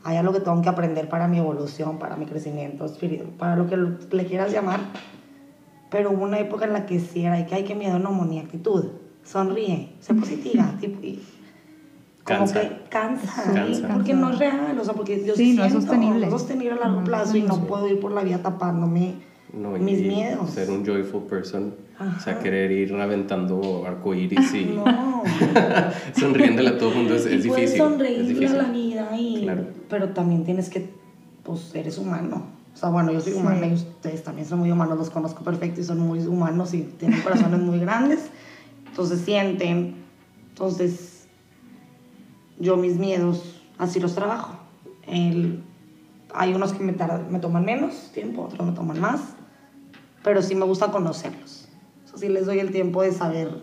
Hay 0.05 0.17
algo 0.17 0.33
que 0.33 0.41
tengo 0.41 0.61
que 0.63 0.69
aprender 0.69 1.09
para 1.09 1.29
mi 1.29 1.39
evolución, 1.39 1.99
para 1.99 2.17
mi 2.17 2.27
crecimiento 2.27 2.85
espiritual, 2.85 3.31
para 3.39 3.57
lo 3.57 3.69
que 3.69 3.77
le 3.77 4.27
quieras 4.27 4.53
llamar. 4.53 4.81
Pero 5.91 6.11
hubo 6.11 6.25
una 6.25 6.39
época 6.39 6.65
en 6.65 6.73
la 6.73 6.87
que 6.87 6.99
sí 6.99 7.25
era 7.25 7.37
de 7.37 7.47
que 7.47 7.55
hay 7.55 7.65
que 7.65 7.75
miedo, 7.75 7.99
no, 7.99 8.25
ni 8.25 8.39
actitud. 8.41 8.87
Sonríe, 9.25 9.95
sé 10.01 10.15
positiva. 10.15 10.75
tipo, 10.81 11.01
y 11.03 11.23
como 12.25 12.39
Cansa. 12.41 12.61
que 12.61 12.81
cansa, 12.89 13.43
¿sí? 13.45 13.53
Cansa. 13.55 13.89
porque 13.95 14.15
no 14.15 14.31
es 14.31 14.39
real, 14.39 14.79
o 14.79 14.85
sea, 14.85 14.95
porque 14.95 15.25
yo 15.25 15.35
Sí, 15.37 15.55
no 15.55 15.65
es 15.65 15.71
siento, 15.73 15.87
sostenible. 15.87 16.27
No 16.29 16.35
es 16.37 16.41
sostenible 16.43 16.73
a 16.73 16.77
largo 16.77 17.01
No, 17.01 17.05
plazo 17.05 17.37
y 17.37 17.43
no 17.43 17.55
sí. 17.57 17.63
puedo 17.69 17.89
ir 17.89 18.01
por 18.01 18.13
la 18.13 18.23
vida 18.23 18.39
tapándome 18.39 19.15
No, 19.53 19.71
mis 19.71 20.01
y 20.01 20.03
miedos. 20.09 20.51
Ser 20.51 20.71
un 20.71 20.85
joyful 20.85 21.23
person. 21.25 21.75
O 22.17 22.21
sea, 22.21 22.39
querer 22.39 22.71
ir 22.73 22.95
aventando 22.95 23.85
arcoíris 23.87 24.55
y 24.55 24.65
No. 24.65 25.23
sonriéndole 26.19 26.71
a 26.71 26.79
todo 26.79 26.91
el 26.93 26.97
mundo 26.99 27.15
es, 27.15 27.27
y 27.27 27.35
es 27.35 27.47
puedes 27.47 27.71
difícil. 27.73 27.79
sonreírle 27.79 28.23
es 28.23 28.29
difícil. 28.29 28.59
a 28.59 28.63
la 28.63 28.69
vida 28.71 29.17
y 29.17 29.43
Claro. 29.43 29.67
pero 29.89 30.09
también 30.11 30.45
tienes 30.45 30.69
que 30.71 30.91
pues 31.43 31.75
eres 31.75 31.99
humano 31.99 32.47
O 32.75 32.77
sea, 32.77 32.89
bueno, 32.89 33.13
yo 33.13 33.21
soy 33.21 33.33
humana 33.35 33.67
y 33.67 33.75
ustedes 33.75 34.23
también 34.23 34.47
son 34.49 34.61
muy 34.61 34.71
humanos, 34.71 34.97
los 34.99 35.11
conozco 35.11 35.43
perfecto 35.45 35.81
y 35.81 35.85
son 35.85 35.99
muy 36.01 36.21
humanos 36.27 36.73
y 36.75 36.83
tienen 36.83 37.21
corazones 37.21 37.61
muy 37.61 37.79
grandes. 37.81 38.31
Entonces 38.87 39.21
sienten. 39.21 39.97
Entonces, 40.51 41.27
yo 42.59 42.77
mis 42.77 42.97
miedos 42.99 43.61
así 43.79 44.01
los 44.01 44.15
trabajo. 44.15 44.57
El, 45.07 45.63
hay 46.35 46.55
unos 46.55 46.73
que 46.73 46.83
me, 46.85 46.95
me 47.31 47.39
toman 47.41 47.65
menos 47.65 48.11
tiempo, 48.15 48.43
otros 48.43 48.67
me 48.67 48.73
toman 48.73 49.01
más, 49.01 49.21
pero 50.23 50.41
sí 50.43 50.55
me 50.55 50.65
gusta 50.65 50.91
conocerlos. 50.93 51.62
Sea, 52.13 52.19
sí 52.19 52.29
les 52.29 52.47
doy 52.47 52.59
el 52.59 52.71
tiempo 52.71 53.03
de 53.03 53.13
saber. 53.13 53.63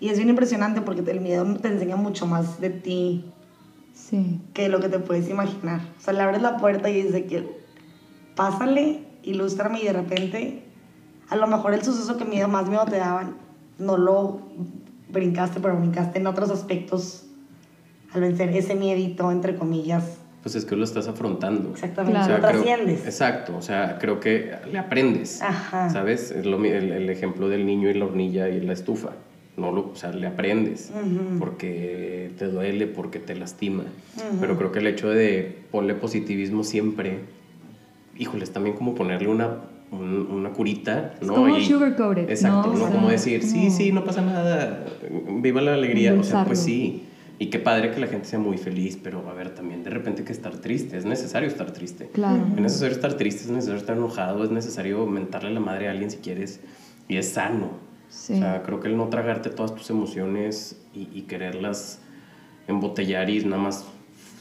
Y 0.00 0.08
es 0.08 0.16
bien 0.16 0.30
impresionante 0.30 0.80
porque 0.80 1.08
el 1.10 1.20
miedo 1.20 1.44
te 1.56 1.68
enseña 1.68 1.96
mucho 1.96 2.26
más 2.26 2.60
de 2.60 2.70
ti 2.70 3.32
sí. 3.92 4.40
que 4.52 4.68
lo 4.68 4.80
que 4.80 4.88
te 4.88 4.98
puedes 4.98 5.28
imaginar. 5.28 5.80
O 5.98 6.00
sea, 6.00 6.12
le 6.12 6.22
abres 6.22 6.42
la 6.42 6.56
puerta 6.56 6.90
y 6.90 7.02
dice 7.02 7.26
que 7.26 7.62
pásale, 8.34 9.06
ilústrame 9.22 9.80
y 9.80 9.84
de 9.84 9.92
repente, 9.92 10.64
a 11.28 11.36
lo 11.36 11.46
mejor 11.46 11.74
el 11.74 11.82
suceso 11.82 12.16
que 12.16 12.24
miedo, 12.24 12.48
más 12.48 12.68
miedo 12.68 12.84
te 12.86 12.96
daban, 12.96 13.36
no 13.78 13.96
lo 13.96 14.40
brincaste, 15.10 15.60
pero 15.60 15.76
brincaste 15.76 16.18
en 16.18 16.26
otros 16.26 16.50
aspectos 16.50 17.26
al 18.12 18.22
vencer 18.22 18.50
ese 18.56 18.74
miedito, 18.74 19.30
entre 19.30 19.56
comillas. 19.56 20.18
Pues 20.42 20.56
es 20.56 20.64
que 20.64 20.74
lo 20.74 20.84
estás 20.84 21.06
afrontando. 21.06 21.70
Exactamente, 21.70 22.28
lo 22.28 22.40
trasciendes. 22.40 23.04
exacto, 23.06 23.56
o 23.56 23.62
sea, 23.62 23.98
creo 24.00 24.18
que 24.18 24.52
le 24.70 24.78
aprendes. 24.78 25.40
Ajá. 25.40 25.88
¿Sabes? 25.90 26.32
Es 26.32 26.44
lo, 26.44 26.62
el, 26.64 26.90
el, 26.90 27.10
ejemplo 27.10 27.48
del 27.48 27.64
niño 27.64 27.88
y 27.88 27.94
la 27.94 28.06
hornilla 28.06 28.48
y 28.48 28.60
la 28.60 28.72
estufa. 28.72 29.10
No 29.56 29.70
lo, 29.70 29.90
o 29.90 29.94
sea, 29.94 30.12
le 30.12 30.26
aprendes 30.26 30.90
porque 31.38 32.30
te 32.38 32.46
duele, 32.46 32.86
porque 32.86 33.18
te 33.18 33.34
lastima. 33.34 33.84
Pero 34.40 34.56
creo 34.56 34.72
que 34.72 34.78
el 34.78 34.86
hecho 34.86 35.10
de 35.10 35.58
ponerle 35.70 36.00
positivismo 36.00 36.64
siempre, 36.64 37.18
híjoles, 38.16 38.50
también 38.50 38.74
como 38.74 38.94
ponerle 38.94 39.28
una 39.28 39.58
una 39.92 40.50
curita, 40.50 41.14
¿no? 41.20 41.34
como 41.34 41.60
sugar 41.60 41.94
Exacto, 42.28 42.72
¿no? 42.72 42.90
como 42.90 43.10
decir, 43.10 43.42
sí, 43.42 43.70
sí, 43.70 43.92
no 43.92 44.04
pasa 44.04 44.22
nada, 44.22 44.84
viva 45.42 45.60
la 45.60 45.74
alegría, 45.74 46.14
o 46.14 46.22
sea, 46.22 46.44
pues 46.44 46.60
sí. 46.60 47.04
Y 47.38 47.46
qué 47.46 47.58
padre 47.58 47.90
que 47.90 48.00
la 48.00 48.06
gente 48.06 48.28
sea 48.28 48.38
muy 48.38 48.56
feliz, 48.56 48.98
pero 49.02 49.28
a 49.28 49.34
ver, 49.34 49.54
también 49.54 49.82
de 49.82 49.90
repente 49.90 50.24
que 50.24 50.32
estar 50.32 50.56
triste, 50.58 50.96
es 50.96 51.04
necesario 51.04 51.48
estar 51.48 51.72
triste. 51.72 52.08
Claro. 52.12 52.46
Es 52.54 52.60
necesario 52.60 52.94
estar 52.94 53.14
triste, 53.14 53.44
es 53.44 53.50
necesario 53.50 53.80
estar 53.80 53.96
enojado, 53.96 54.44
es 54.44 54.50
necesario 54.50 55.06
mentarle 55.06 55.50
la 55.50 55.60
madre 55.60 55.88
a 55.88 55.90
alguien 55.90 56.10
si 56.10 56.18
quieres, 56.18 56.60
y 57.08 57.16
es 57.16 57.30
sano. 57.30 57.70
Sí. 58.08 58.34
O 58.34 58.36
sea, 58.36 58.62
creo 58.62 58.80
que 58.80 58.88
el 58.88 58.96
no 58.96 59.08
tragarte 59.08 59.50
todas 59.50 59.74
tus 59.74 59.90
emociones 59.90 60.80
y, 60.94 61.22
quererlas 61.22 62.00
embotellar 62.68 63.28
y 63.30 63.44
nada 63.44 63.62
más 63.62 63.86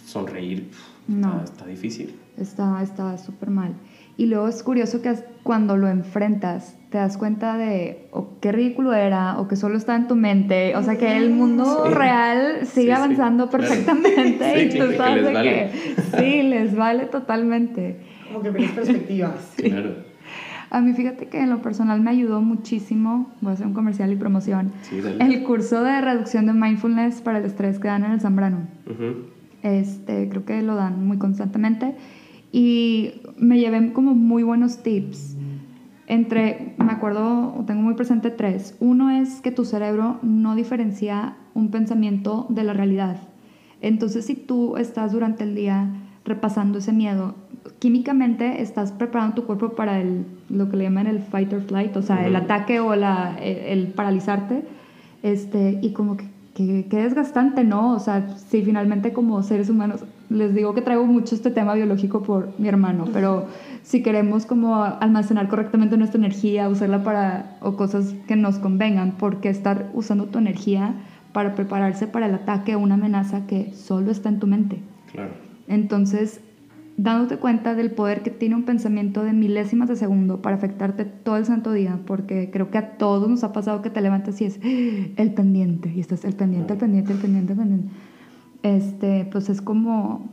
sonreír, 0.05 0.69
no. 1.07 1.41
está, 1.43 1.65
difícil. 1.65 2.19
Está 2.37 3.17
súper 3.17 3.49
mal. 3.49 3.73
Y 4.17 4.25
luego 4.25 4.47
es 4.47 4.61
curioso 4.61 5.01
que 5.01 5.15
cuando 5.43 5.77
lo 5.77 5.87
enfrentas, 5.87 6.75
te 6.91 6.97
das 6.97 7.17
cuenta 7.17 7.57
de 7.57 8.09
o 8.11 8.37
qué 8.41 8.51
ridículo 8.51 8.93
era 8.93 9.39
o 9.39 9.47
que 9.47 9.55
solo 9.55 9.77
está 9.77 9.95
en 9.95 10.09
tu 10.09 10.15
mente. 10.15 10.75
O 10.75 10.83
sea, 10.83 10.97
que 10.97 11.15
el 11.15 11.29
mundo 11.29 11.89
real 11.89 12.67
sigue 12.67 12.91
avanzando 12.91 13.49
perfectamente 13.49 14.65
y 14.65 14.69
tú 14.77 14.91
sabes 14.97 15.25
que, 15.25 15.33
vale. 15.33 15.71
sí, 16.17 16.43
les 16.43 16.75
vale 16.75 17.05
totalmente. 17.05 17.95
Como 18.27 18.43
que 18.43 18.51
ves 18.51 18.71
perspectivas. 18.71 19.53
Claro. 19.55 20.11
A 20.69 20.79
mí 20.81 20.93
fíjate 20.93 21.27
que 21.27 21.41
en 21.41 21.49
lo 21.49 21.61
personal 21.61 21.99
me 22.01 22.11
ayudó 22.11 22.41
muchísimo, 22.41 23.29
voy 23.41 23.51
a 23.51 23.53
hacer 23.53 23.67
un 23.67 23.73
comercial 23.73 24.11
y 24.11 24.15
promoción, 24.15 24.71
el 25.19 25.43
curso 25.43 25.83
de 25.83 25.99
reducción 25.99 26.45
de 26.45 26.53
mindfulness 26.53 27.19
para 27.19 27.39
el 27.39 27.45
estrés 27.45 27.77
que 27.77 27.89
dan 27.89 28.05
en 28.05 28.11
el 28.11 28.21
Zambrano. 28.21 28.67
este, 29.63 30.29
creo 30.29 30.45
que 30.45 30.61
lo 30.61 30.75
dan 30.75 31.05
muy 31.05 31.17
constantemente 31.17 31.93
y 32.53 33.21
me 33.37 33.59
llevé 33.59 33.91
como 33.91 34.13
muy 34.13 34.43
buenos 34.43 34.81
tips. 34.81 35.35
Entre, 36.11 36.73
me 36.77 36.91
acuerdo, 36.91 37.63
tengo 37.65 37.83
muy 37.83 37.93
presente 37.93 38.31
tres. 38.31 38.75
Uno 38.81 39.11
es 39.11 39.39
que 39.39 39.49
tu 39.49 39.63
cerebro 39.63 40.19
no 40.21 40.55
diferencia 40.55 41.37
un 41.53 41.71
pensamiento 41.71 42.47
de 42.49 42.65
la 42.65 42.73
realidad. 42.73 43.15
Entonces, 43.79 44.25
si 44.25 44.35
tú 44.35 44.75
estás 44.75 45.13
durante 45.13 45.45
el 45.45 45.55
día 45.55 45.87
repasando 46.25 46.79
ese 46.79 46.91
miedo, 46.91 47.35
químicamente 47.79 48.61
estás 48.61 48.91
preparando 48.91 49.35
tu 49.35 49.45
cuerpo 49.45 49.69
para 49.69 50.01
el, 50.01 50.25
lo 50.49 50.69
que 50.69 50.75
le 50.75 50.83
llaman 50.83 51.07
el 51.07 51.21
fight 51.21 51.53
or 51.53 51.61
flight, 51.61 51.95
o 51.95 52.01
sea, 52.01 52.27
el 52.27 52.35
ataque 52.35 52.81
o 52.81 52.93
la, 52.97 53.37
el, 53.39 53.87
paralizarte. 53.87 54.65
Este, 55.23 55.79
y 55.81 55.93
como 55.93 56.17
que, 56.17 56.25
que, 56.53 56.87
que 56.87 56.97
desgastante, 56.97 57.63
¿no? 57.63 57.93
O 57.93 57.99
sea, 57.99 58.35
si 58.35 58.61
finalmente 58.63 59.13
como 59.13 59.41
seres 59.43 59.69
humanos 59.69 60.03
les 60.31 60.55
digo 60.55 60.73
que 60.73 60.81
traigo 60.81 61.05
mucho 61.05 61.35
este 61.35 61.51
tema 61.51 61.73
biológico 61.73 62.23
por 62.23 62.57
mi 62.57 62.67
hermano, 62.67 63.05
pero 63.11 63.47
si 63.83 64.01
queremos 64.01 64.45
como 64.45 64.83
almacenar 64.83 65.49
correctamente 65.49 65.97
nuestra 65.97 66.19
energía, 66.19 66.69
usarla 66.69 67.03
para 67.03 67.57
o 67.59 67.75
cosas 67.75 68.15
que 68.27 68.35
nos 68.35 68.57
convengan, 68.57 69.11
¿por 69.13 69.41
qué 69.41 69.49
estar 69.49 69.89
usando 69.93 70.25
tu 70.25 70.39
energía 70.39 70.95
para 71.33 71.53
prepararse 71.53 72.07
para 72.07 72.27
el 72.27 72.35
ataque 72.35 72.75
o 72.75 72.79
una 72.79 72.95
amenaza 72.95 73.45
que 73.45 73.73
solo 73.73 74.11
está 74.11 74.29
en 74.29 74.39
tu 74.39 74.47
mente? 74.47 74.79
Claro. 75.11 75.31
Entonces, 75.67 76.39
dándote 76.95 77.37
cuenta 77.37 77.75
del 77.75 77.91
poder 77.91 78.21
que 78.21 78.29
tiene 78.29 78.55
un 78.55 78.63
pensamiento 78.63 79.23
de 79.23 79.33
milésimas 79.33 79.89
de 79.89 79.95
segundo 79.97 80.41
para 80.41 80.55
afectarte 80.55 81.03
todo 81.03 81.37
el 81.37 81.45
santo 81.45 81.73
día, 81.73 81.99
porque 82.05 82.49
creo 82.51 82.71
que 82.71 82.77
a 82.77 82.97
todos 82.97 83.29
nos 83.29 83.43
ha 83.43 83.51
pasado 83.51 83.81
que 83.81 83.89
te 83.89 84.01
levantas 84.01 84.39
y 84.41 84.45
es 84.45 84.59
el 84.63 85.33
pendiente, 85.33 85.91
y 85.93 85.99
estás 85.99 86.23
el 86.23 86.35
pendiente, 86.35 86.73
el 86.73 86.79
pendiente, 86.79 87.11
el 87.11 87.19
pendiente, 87.19 87.53
el 87.53 87.59
pendiente 87.59 87.91
este, 88.63 89.27
pues 89.31 89.49
es 89.49 89.61
como, 89.61 90.29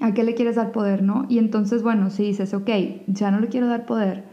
¿a 0.00 0.12
qué 0.12 0.24
le 0.24 0.34
quieres 0.34 0.56
dar 0.56 0.72
poder, 0.72 1.02
no? 1.02 1.26
Y 1.28 1.38
entonces, 1.38 1.82
bueno, 1.82 2.10
si 2.10 2.24
dices, 2.24 2.54
ok, 2.54 2.70
ya 3.06 3.30
no 3.30 3.40
le 3.40 3.48
quiero 3.48 3.66
dar 3.66 3.86
poder, 3.86 4.24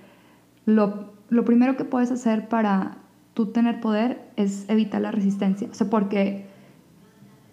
lo, 0.65 1.11
lo 1.29 1.45
primero 1.45 1.77
que 1.77 1.85
puedes 1.85 2.11
hacer 2.11 2.47
para 2.47 2.97
tú 3.33 3.47
tener 3.47 3.79
poder 3.79 4.21
es 4.35 4.65
evitar 4.69 5.01
la 5.01 5.11
resistencia. 5.11 5.67
O 5.71 5.73
sea, 5.73 5.89
porque 5.89 6.45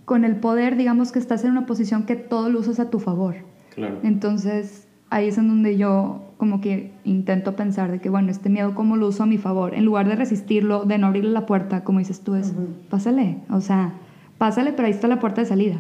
con 0.05 0.25
el 0.25 0.37
poder, 0.37 0.77
digamos 0.77 1.13
que 1.13 1.19
estás 1.19 1.45
en 1.45 1.53
una 1.53 1.67
posición 1.67 2.05
que 2.05 2.17
todo 2.17 2.49
lo 2.49 2.61
usas 2.61 2.81
a 2.81 2.91
tu 2.91 2.99
favor. 2.99 3.37
Claro. 3.75 3.99
Entonces, 4.03 4.89
ahí 5.11 5.29
es 5.29 5.39
en 5.39 5.49
donde 5.49 5.77
yo 5.77 6.23
como 6.37 6.61
que 6.61 6.93
intento 7.05 7.57
pensar 7.57 7.91
de 7.91 8.01
que, 8.01 8.09
bueno, 8.09 8.31
este 8.31 8.49
miedo, 8.49 8.75
¿cómo 8.75 8.97
lo 8.97 9.09
uso 9.09 9.25
a 9.25 9.27
mi 9.27 9.39
favor? 9.39 9.75
En 9.75 9.85
lugar 9.85 10.09
de 10.09 10.17
resistirlo, 10.17 10.85
de 10.85 10.99
no 10.99 11.09
abrirle 11.09 11.31
la 11.31 11.47
puerta, 11.47 11.85
como 11.85 11.99
dices 11.99 12.21
tú, 12.21 12.35
es, 12.37 12.55
pásale. 12.89 13.39
O 13.51 13.61
sea, 13.61 13.93
pásale, 14.39 14.73
pero 14.73 14.87
ahí 14.87 14.93
está 14.93 15.09
la 15.09 15.21
puerta 15.21 15.43
de 15.43 15.47
salida. 15.47 15.77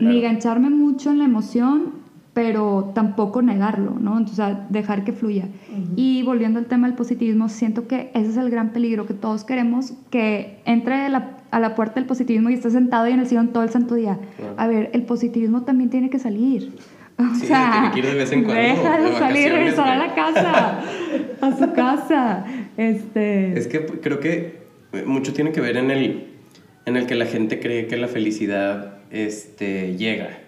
Ni 0.00 0.18
engancharme 0.18 0.70
mucho 0.70 1.10
en 1.10 1.18
la 1.18 1.24
emoción, 1.24 2.06
pero 2.34 2.92
tampoco 2.94 3.40
negarlo, 3.40 3.96
¿no? 3.98 4.18
Entonces, 4.18 4.44
dejar 4.68 5.04
que 5.04 5.12
fluya. 5.12 5.48
Y 5.96 6.22
volviendo 6.22 6.58
al 6.58 6.66
tema 6.66 6.86
del 6.86 6.94
positivismo, 6.96 7.48
siento 7.48 7.88
que 7.88 8.10
ese 8.14 8.30
es 8.30 8.36
el 8.36 8.50
gran 8.50 8.70
peligro 8.70 9.06
que 9.06 9.14
todos 9.14 9.44
queremos, 9.44 9.94
que 10.10 10.60
entre 10.66 11.06
a 11.06 11.60
la 11.60 11.74
puerta 11.74 11.94
del 11.94 12.04
positivismo 12.04 12.50
y 12.50 12.54
estés 12.54 12.74
sentado 12.74 13.08
y 13.08 13.12
en 13.12 13.20
el 13.20 13.26
sillón 13.26 13.48
todo 13.48 13.62
el 13.62 13.70
santo 13.70 13.94
día. 13.94 14.18
A 14.58 14.66
ver, 14.66 14.90
el 14.92 15.02
positivismo 15.04 15.62
también 15.62 15.88
tiene 15.90 16.10
que 16.10 16.18
salir. 16.18 16.72
O 17.18 17.34
sea, 17.34 17.70
tiene 17.72 17.90
que 17.92 17.98
ir 18.00 18.06
de 18.06 18.14
vez 18.14 18.32
en 18.32 18.44
cuando. 18.44 18.62
Deja 18.62 18.98
de, 18.98 19.12
salir, 19.14 19.50
regresar 19.50 19.88
a 19.88 19.96
la 19.96 20.14
casa, 20.14 20.80
a 21.40 21.56
su 21.56 21.72
casa. 21.74 22.44
Este... 22.76 23.58
Es 23.58 23.66
que 23.68 23.86
creo 23.86 24.20
que 24.20 24.66
mucho 25.06 25.32
tiene 25.32 25.50
que 25.50 25.62
ver 25.62 25.78
en 25.78 25.90
el 25.90 26.35
en 26.86 26.96
el 26.96 27.06
que 27.06 27.16
la 27.16 27.26
gente 27.26 27.60
cree 27.60 27.88
que 27.88 27.96
la 27.96 28.08
felicidad 28.08 28.98
este, 29.10 29.96
llega. 29.96 30.38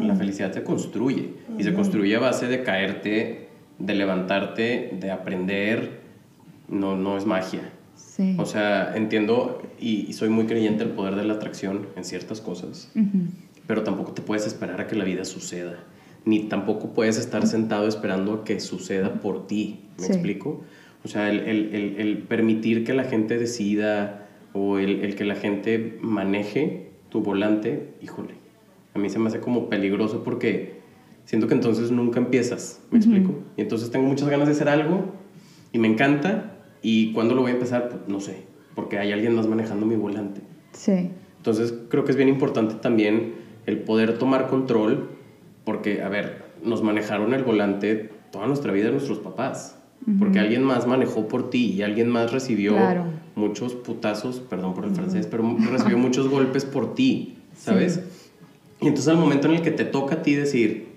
La 0.00 0.14
felicidad 0.14 0.52
se 0.52 0.62
construye 0.62 1.30
y 1.58 1.64
se 1.64 1.74
construye 1.74 2.14
a 2.14 2.20
base 2.20 2.46
de 2.46 2.62
caerte, 2.62 3.48
de 3.78 3.94
levantarte, 3.94 4.96
de 4.98 5.10
aprender. 5.10 6.00
No, 6.68 6.96
no 6.96 7.18
es 7.18 7.26
magia. 7.26 7.72
O 8.38 8.46
sea, 8.46 8.96
entiendo 8.96 9.62
y, 9.78 10.12
soy 10.12 10.28
muy 10.28 10.46
creyente 10.46 10.84
del 10.84 10.94
poder 10.94 11.16
de 11.16 11.24
la 11.24 11.34
atracción 11.34 11.86
en 11.96 12.04
ciertas 12.04 12.40
cosas, 12.40 12.90
pero 13.66 13.82
tampoco 13.82 14.12
te 14.12 14.22
puedes 14.22 14.46
esperar 14.46 14.80
a 14.80 14.86
que 14.86 14.96
la 14.96 15.04
vida 15.04 15.24
suceda, 15.24 15.78
ni 16.24 16.44
tampoco 16.44 16.94
puedes 16.94 17.16
estar 17.16 17.46
sentado 17.46 17.86
esperando 17.86 18.32
a 18.34 18.44
que 18.44 18.58
suceda 18.58 19.20
por 19.20 19.46
ti. 19.46 19.80
¿Me 19.98 20.06
explico? 20.06 20.64
O 21.04 21.08
sea, 21.08 21.30
el, 21.30 21.40
el, 21.40 21.96
el 21.98 22.18
permitir 22.18 22.84
que 22.84 22.92
la 22.92 23.04
gente 23.04 23.38
decida 23.38 24.27
o 24.52 24.78
el, 24.78 25.14
que 25.14 25.24
la 25.24 25.34
gente 25.34 25.98
maneje 26.00 26.90
tu 27.08 27.20
volante, 27.20 27.94
híjole, 28.02 28.34
a 28.94 28.98
mí 28.98 29.08
se 29.08 29.18
me 29.18 29.28
hace 29.28 29.40
como 29.40 29.68
peligroso 29.68 30.22
porque 30.24 30.80
siento 31.24 31.46
que 31.46 31.54
entonces 31.54 31.90
nunca 31.90 32.18
empiezas, 32.18 32.82
¿me 32.90 32.98
explico? 32.98 33.34
Y 33.56 33.62
entonces 33.62 33.90
tengo 33.90 34.06
muchas 34.06 34.28
ganas 34.28 34.48
de 34.48 34.52
hacer 34.52 34.68
algo 34.68 35.12
y 35.72 35.78
me 35.78 35.88
encanta 35.88 36.58
y 36.82 37.12
cuando 37.12 37.34
lo 37.34 37.42
voy 37.42 37.50
a 37.50 37.54
empezar, 37.54 37.88
pues, 37.88 38.02
no 38.08 38.20
sé, 38.20 38.42
porque 38.74 38.98
hay 38.98 39.12
alguien 39.12 39.34
más 39.34 39.46
manejando 39.46 39.86
mi 39.86 39.96
volante. 39.96 40.40
Sí. 40.72 41.10
Entonces 41.36 41.74
creo 41.88 42.04
que 42.04 42.10
es 42.10 42.16
bien 42.16 42.28
importante 42.28 42.74
también 42.74 43.34
el 43.66 43.78
poder 43.78 44.18
tomar 44.18 44.48
control 44.48 45.10
porque, 45.64 46.02
a 46.02 46.08
ver, 46.08 46.44
nos 46.62 46.82
manejaron 46.82 47.34
el 47.34 47.44
volante 47.44 48.10
toda 48.32 48.46
nuestra 48.46 48.72
vida 48.72 48.90
nuestros 48.90 49.18
papás 49.18 49.78
porque 50.18 50.38
alguien 50.38 50.62
más 50.62 50.86
manejó 50.86 51.28
por 51.28 51.50
ti 51.50 51.72
y 51.72 51.82
alguien 51.82 52.08
más 52.08 52.32
recibió 52.32 52.76
muchos 53.38 53.74
putazos, 53.74 54.40
perdón 54.40 54.74
por 54.74 54.84
el 54.84 54.90
francés, 54.90 55.26
pero 55.30 55.56
recibió 55.70 55.96
muchos 55.98 56.28
golpes 56.28 56.64
por 56.64 56.94
ti, 56.94 57.36
¿sabes? 57.56 58.00
Y 58.80 58.88
entonces 58.88 59.08
al 59.08 59.16
momento 59.16 59.48
en 59.48 59.54
el 59.54 59.62
que 59.62 59.70
te 59.70 59.84
toca 59.84 60.16
a 60.16 60.22
ti 60.22 60.34
decir, 60.34 60.88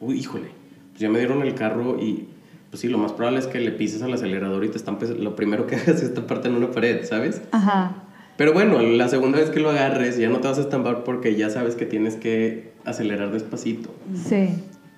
uy, 0.00 0.18
híjole, 0.18 0.48
ya 0.96 1.10
me 1.10 1.18
dieron 1.18 1.42
el 1.42 1.54
carro 1.54 1.98
y 2.00 2.28
pues 2.70 2.80
sí, 2.80 2.88
lo 2.88 2.98
más 2.98 3.12
probable 3.12 3.40
es 3.40 3.48
que 3.48 3.58
le 3.58 3.72
pises 3.72 4.00
al 4.02 4.12
acelerador 4.12 4.64
y 4.64 4.68
te 4.68 4.78
estampes, 4.78 5.10
lo 5.10 5.34
primero 5.36 5.66
que 5.66 5.76
hagas 5.76 5.96
es 5.96 6.02
estamparte 6.02 6.48
en 6.48 6.54
una 6.54 6.70
pared, 6.70 7.04
¿sabes? 7.04 7.42
Ajá. 7.50 8.04
Pero 8.36 8.54
bueno, 8.54 8.80
la 8.80 9.08
segunda 9.08 9.38
vez 9.38 9.50
que 9.50 9.60
lo 9.60 9.70
agarres 9.70 10.16
ya 10.16 10.30
no 10.30 10.40
te 10.40 10.48
vas 10.48 10.56
a 10.56 10.62
estampar 10.62 11.04
porque 11.04 11.36
ya 11.36 11.50
sabes 11.50 11.74
que 11.74 11.84
tienes 11.84 12.16
que 12.16 12.72
acelerar 12.86 13.32
despacito. 13.32 13.90
Sí. 14.26 14.48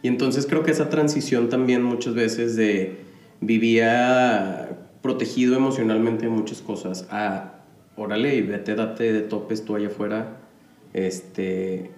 Y 0.02 0.08
entonces 0.08 0.46
creo 0.46 0.62
que 0.62 0.70
esa 0.70 0.90
transición 0.90 1.48
también 1.48 1.82
muchas 1.82 2.14
veces 2.14 2.54
de 2.54 3.00
vivía 3.40 4.68
protegido 5.02 5.56
emocionalmente 5.56 6.26
en 6.26 6.32
muchas 6.32 6.62
cosas 6.62 7.06
a 7.10 7.54
órale 7.96 8.36
y 8.36 8.42
vete, 8.42 8.74
date 8.74 9.12
de 9.12 9.20
topes 9.20 9.64
tú 9.64 9.76
allá 9.76 9.88
afuera. 9.88 10.38
Este, 10.94 11.90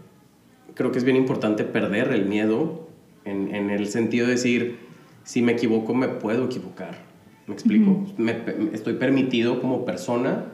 creo 0.74 0.90
que 0.90 0.98
es 0.98 1.04
bien 1.04 1.16
importante 1.16 1.64
perder 1.64 2.12
el 2.12 2.26
miedo 2.26 2.88
en, 3.24 3.54
en 3.54 3.70
el 3.70 3.88
sentido 3.88 4.26
de 4.26 4.32
decir, 4.32 4.78
si 5.24 5.42
me 5.42 5.52
equivoco 5.52 5.94
me 5.94 6.08
puedo 6.08 6.46
equivocar. 6.46 6.96
¿Me 7.46 7.54
explico? 7.54 8.06
me, 8.16 8.42
estoy 8.72 8.94
permitido 8.94 9.60
como 9.60 9.84
persona 9.84 10.46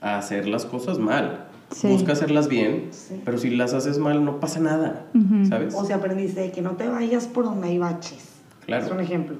a 0.00 0.18
hacer 0.18 0.46
las 0.46 0.66
cosas 0.66 0.98
mal. 0.98 1.48
Busca 1.82 2.12
hacerlas 2.12 2.46
bien, 2.46 2.90
pero 3.24 3.38
si 3.38 3.50
las 3.50 3.72
haces 3.72 3.98
mal 3.98 4.24
no 4.24 4.38
pasa 4.38 4.60
nada, 4.60 5.06
¿sabes? 5.48 5.74
O 5.74 5.84
sea, 5.84 5.96
aprendiste 5.96 6.52
que 6.52 6.62
no 6.62 6.72
te 6.72 6.86
vayas 6.86 7.26
por 7.26 7.44
donde 7.44 7.68
hay 7.68 7.78
baches. 7.78 8.28
Claro. 8.66 8.84
Es 8.84 8.92
un 8.92 9.00
ejemplo. 9.00 9.36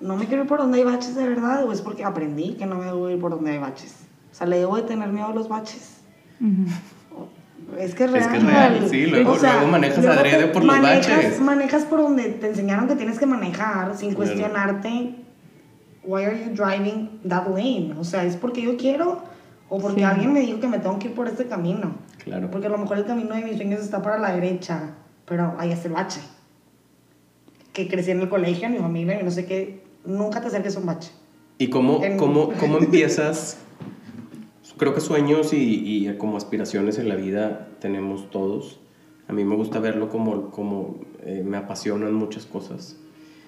No 0.00 0.16
me 0.16 0.26
quiero 0.26 0.42
ir 0.42 0.48
por 0.48 0.58
donde 0.58 0.78
hay 0.78 0.84
baches 0.84 1.14
de 1.14 1.28
verdad 1.28 1.64
o 1.64 1.72
es 1.72 1.80
porque 1.80 2.04
aprendí 2.04 2.54
que 2.54 2.66
no 2.66 2.76
me 2.76 2.84
debo 2.84 3.08
ir 3.10 3.20
por 3.20 3.30
donde 3.30 3.52
hay 3.52 3.58
baches. 3.58 3.94
O 4.32 4.34
sea, 4.34 4.46
le 4.46 4.58
debo 4.58 4.76
de 4.76 4.82
tener 4.82 5.08
miedo 5.08 5.28
a 5.28 5.34
los 5.34 5.48
baches. 5.48 5.98
Es 7.78 7.94
que 7.94 8.04
es 8.04 8.10
real. 8.10 8.24
Es 8.24 8.30
que 8.30 8.36
es 8.38 8.44
real, 8.44 8.88
sí. 8.90 9.06
Luego, 9.06 9.36
luego 9.36 9.66
manejas 9.68 10.04
adrede 10.04 10.48
por 10.48 10.64
los 10.64 10.82
baches. 10.82 11.40
Manejas 11.40 11.84
por 11.84 12.02
donde 12.02 12.24
te 12.30 12.48
enseñaron 12.48 12.88
que 12.88 12.96
tienes 12.96 13.18
que 13.18 13.26
manejar 13.26 13.96
sin 13.96 14.14
cuestionarte. 14.14 15.14
Why 16.02 16.24
are 16.24 16.38
you 16.38 16.52
driving 16.54 17.20
that 17.26 17.46
lane? 17.48 17.94
O 17.98 18.04
sea, 18.04 18.24
¿es 18.24 18.36
porque 18.36 18.60
yo 18.60 18.76
quiero 18.76 19.22
o 19.68 19.78
porque 19.78 20.04
alguien 20.04 20.32
me 20.32 20.40
dijo 20.40 20.60
que 20.60 20.68
me 20.68 20.78
tengo 20.78 20.98
que 20.98 21.08
ir 21.08 21.14
por 21.14 21.28
este 21.28 21.46
camino? 21.46 21.94
Claro. 22.22 22.50
Porque 22.50 22.66
a 22.66 22.70
lo 22.70 22.78
mejor 22.78 22.98
el 22.98 23.06
camino 23.06 23.34
de 23.34 23.42
mis 23.42 23.56
sueños 23.56 23.80
está 23.80 24.02
para 24.02 24.18
la 24.18 24.32
derecha, 24.32 24.94
pero 25.24 25.54
ahí 25.58 25.72
está 25.72 25.88
el 25.88 25.94
bache. 25.94 26.20
Que 27.72 27.88
crecí 27.88 28.10
en 28.10 28.20
el 28.20 28.28
colegio, 28.28 28.68
mi 28.68 28.78
familia, 28.78 29.20
y 29.20 29.24
no 29.24 29.30
sé 29.30 29.46
qué. 29.46 29.83
Nunca 30.04 30.40
te 30.40 30.48
acerques 30.48 30.76
a 30.76 30.80
un 30.80 30.86
bache. 30.86 31.10
¿Y 31.58 31.70
cómo, 31.70 32.00
cómo, 32.18 32.52
cómo 32.60 32.78
empiezas 32.78 33.58
creo 34.76 34.94
que 34.94 35.00
sueños 35.00 35.52
y, 35.52 36.12
como 36.18 36.36
aspiraciones 36.36 36.98
en 36.98 37.08
la 37.08 37.16
vida 37.16 37.68
tenemos 37.80 38.30
todos. 38.30 38.80
A 39.28 39.32
mí 39.32 39.44
me 39.44 39.56
gusta 39.56 39.78
verlo 39.78 40.08
como, 40.08 40.50
como 40.50 41.00
eh, 41.22 41.42
me 41.44 41.56
apasionan 41.56 42.14
muchas 42.14 42.46
cosas 42.46 42.96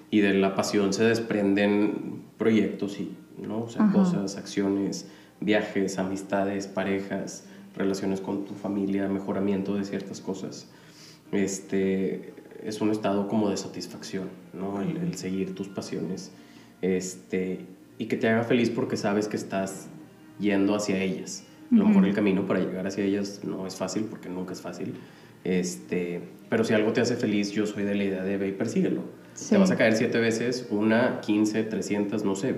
y 0.09 0.21
de 0.21 0.33
la 0.33 0.55
pasión 0.55 0.93
se 0.93 1.03
desprenden 1.03 2.23
proyectos 2.37 2.99
y, 2.99 3.15
¿no? 3.37 3.63
O 3.63 3.69
sea, 3.69 3.91
cosas, 3.91 4.37
acciones, 4.37 5.07
viajes, 5.39 5.99
amistades, 5.99 6.67
parejas, 6.67 7.45
relaciones 7.75 8.21
con 8.21 8.45
tu 8.45 8.53
familia, 8.53 9.07
mejoramiento 9.07 9.75
de 9.75 9.83
ciertas 9.83 10.21
cosas. 10.21 10.67
Este, 11.31 12.33
es 12.63 12.81
un 12.81 12.89
estado 12.89 13.27
como 13.27 13.49
de 13.49 13.57
satisfacción, 13.57 14.29
¿no? 14.53 14.81
El, 14.81 14.97
el 14.97 15.15
seguir 15.15 15.53
tus 15.53 15.67
pasiones. 15.67 16.31
Este, 16.81 17.59
y 17.97 18.05
que 18.05 18.17
te 18.17 18.29
haga 18.29 18.43
feliz 18.43 18.69
porque 18.69 18.97
sabes 18.97 19.27
que 19.27 19.37
estás 19.37 19.87
yendo 20.39 20.75
hacia 20.75 21.01
ellas. 21.01 21.45
A 21.71 21.75
lo 21.75 21.85
mejor 21.87 22.05
el 22.05 22.13
camino 22.13 22.47
para 22.47 22.61
llegar 22.61 22.87
hacia 22.87 23.03
ellas 23.03 23.41
no 23.43 23.67
es 23.67 23.75
fácil, 23.75 24.03
porque 24.03 24.29
nunca 24.29 24.53
es 24.53 24.61
fácil. 24.61 24.93
Este, 25.43 26.21
pero 26.49 26.63
si 26.63 26.73
algo 26.73 26.93
te 26.93 27.01
hace 27.01 27.15
feliz, 27.15 27.51
yo 27.51 27.65
soy 27.65 27.83
de 27.83 27.95
la 27.95 28.03
idea 28.03 28.23
de 28.23 28.37
ve 28.37 28.49
y 28.49 28.51
persíguelo. 28.53 29.01
Te 29.49 29.57
vas 29.57 29.69
a 29.71 29.75
caer 29.75 29.95
siete 29.95 30.19
veces, 30.19 30.67
una, 30.71 31.19
quince, 31.21 31.63
trescientas, 31.63 32.23
no 32.23 32.35
sé, 32.35 32.55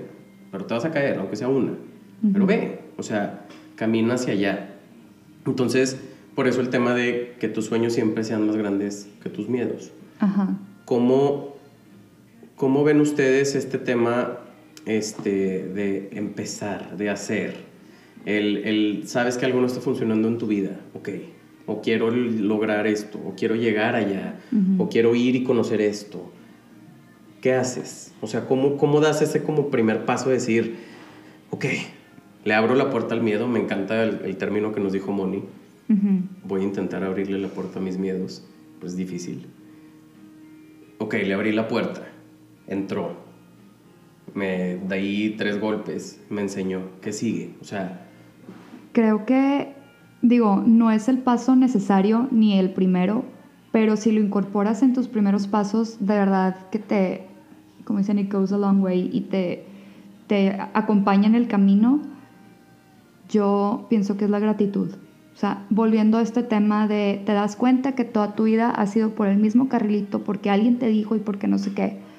pero 0.50 0.64
te 0.64 0.74
vas 0.74 0.84
a 0.84 0.90
caer, 0.90 1.18
aunque 1.18 1.36
sea 1.36 1.48
una. 1.48 1.74
Pero 2.32 2.46
ve, 2.46 2.80
o 2.96 3.02
sea, 3.02 3.46
camina 3.76 4.14
hacia 4.14 4.32
allá. 4.32 4.74
Entonces, 5.46 5.98
por 6.34 6.46
eso 6.48 6.60
el 6.60 6.70
tema 6.70 6.94
de 6.94 7.36
que 7.38 7.48
tus 7.48 7.66
sueños 7.66 7.92
siempre 7.92 8.24
sean 8.24 8.46
más 8.46 8.56
grandes 8.56 9.08
que 9.22 9.28
tus 9.28 9.48
miedos. 9.48 9.92
Ajá. 10.18 10.56
¿Cómo, 10.84 11.49
¿Cómo 12.60 12.84
ven 12.84 13.00
ustedes 13.00 13.54
este 13.54 13.78
tema 13.78 14.36
este, 14.84 15.64
de 15.64 16.10
empezar, 16.12 16.98
de 16.98 17.08
hacer? 17.08 17.54
El, 18.26 18.58
el, 18.58 19.08
sabes 19.08 19.38
que 19.38 19.46
algo 19.46 19.62
no 19.62 19.66
está 19.66 19.80
funcionando 19.80 20.28
en 20.28 20.36
tu 20.36 20.46
vida, 20.46 20.78
ok, 20.92 21.08
o 21.64 21.80
quiero 21.80 22.10
lograr 22.10 22.86
esto, 22.86 23.18
o 23.18 23.34
quiero 23.34 23.54
llegar 23.54 23.94
allá, 23.94 24.40
o 24.76 24.90
quiero 24.90 25.14
ir 25.14 25.36
y 25.36 25.42
conocer 25.42 25.80
esto. 25.80 26.30
¿Qué 27.40 27.54
haces? 27.54 28.12
O 28.20 28.26
sea, 28.26 28.46
¿cómo, 28.46 28.76
cómo 28.76 29.00
das 29.00 29.22
ese 29.22 29.42
como 29.42 29.70
primer 29.70 30.04
paso 30.04 30.28
de 30.28 30.34
decir, 30.34 30.76
ok, 31.48 31.64
le 32.44 32.52
abro 32.52 32.74
la 32.74 32.90
puerta 32.90 33.14
al 33.14 33.22
miedo? 33.22 33.48
Me 33.48 33.58
encanta 33.58 34.02
el, 34.02 34.36
término 34.36 34.72
que 34.72 34.80
nos 34.80 34.92
dijo 34.92 35.12
Moni. 35.12 35.44
Voy 36.44 36.60
a 36.60 36.64
intentar 36.64 37.04
abrirle 37.04 37.38
la 37.38 37.48
puerta 37.48 37.78
a 37.78 37.82
mis 37.82 37.96
miedos, 37.96 38.46
pues 38.80 38.92
es 38.92 38.98
difícil. 38.98 39.46
Ok, 40.98 41.14
le 41.14 41.32
abrí 41.32 41.52
la 41.52 41.66
puerta, 41.66 42.09
entró, 42.70 43.16
me 44.32 44.76
da 44.88 44.94
ahí 44.94 45.34
tres 45.36 45.60
golpes, 45.60 46.24
me 46.30 46.40
enseñó, 46.40 46.80
¿qué 47.02 47.12
sigue? 47.12 47.54
O 47.60 47.64
sea, 47.64 48.06
Creo 48.92 49.24
que, 49.24 49.74
digo, 50.22 50.62
no 50.66 50.90
es 50.90 51.08
el 51.08 51.18
paso 51.18 51.54
necesario 51.54 52.28
ni 52.30 52.58
el 52.58 52.70
primero, 52.72 53.24
pero 53.70 53.96
si 53.96 54.10
lo 54.10 54.20
incorporas 54.20 54.82
en 54.82 54.94
tus 54.94 55.06
primeros 55.06 55.46
pasos, 55.46 55.98
de 56.00 56.14
verdad 56.14 56.68
que 56.70 56.80
te, 56.80 57.26
como 57.84 58.00
dicen, 58.00 58.18
it 58.18 58.32
goes 58.32 58.52
a 58.52 58.58
long 58.58 58.82
way 58.82 59.08
y 59.12 59.22
te, 59.22 59.64
te 60.26 60.58
acompaña 60.74 61.28
en 61.28 61.36
el 61.36 61.46
camino, 61.46 62.00
yo 63.28 63.86
pienso 63.88 64.16
que 64.16 64.24
es 64.24 64.30
la 64.30 64.40
gratitud. 64.40 64.90
O 65.34 65.36
sea, 65.36 65.64
volviendo 65.70 66.18
a 66.18 66.22
este 66.22 66.42
tema 66.42 66.88
de 66.88 67.22
te 67.24 67.32
das 67.32 67.54
cuenta 67.54 67.94
que 67.94 68.04
toda 68.04 68.34
tu 68.34 68.44
vida 68.44 68.70
ha 68.70 68.86
sido 68.86 69.10
por 69.10 69.28
el 69.28 69.38
mismo 69.38 69.68
carrilito, 69.68 70.24
porque 70.24 70.50
alguien 70.50 70.78
te 70.78 70.88
dijo 70.88 71.14
y 71.14 71.20
porque 71.20 71.46
no 71.46 71.58
sé 71.58 71.72
qué 71.72 72.09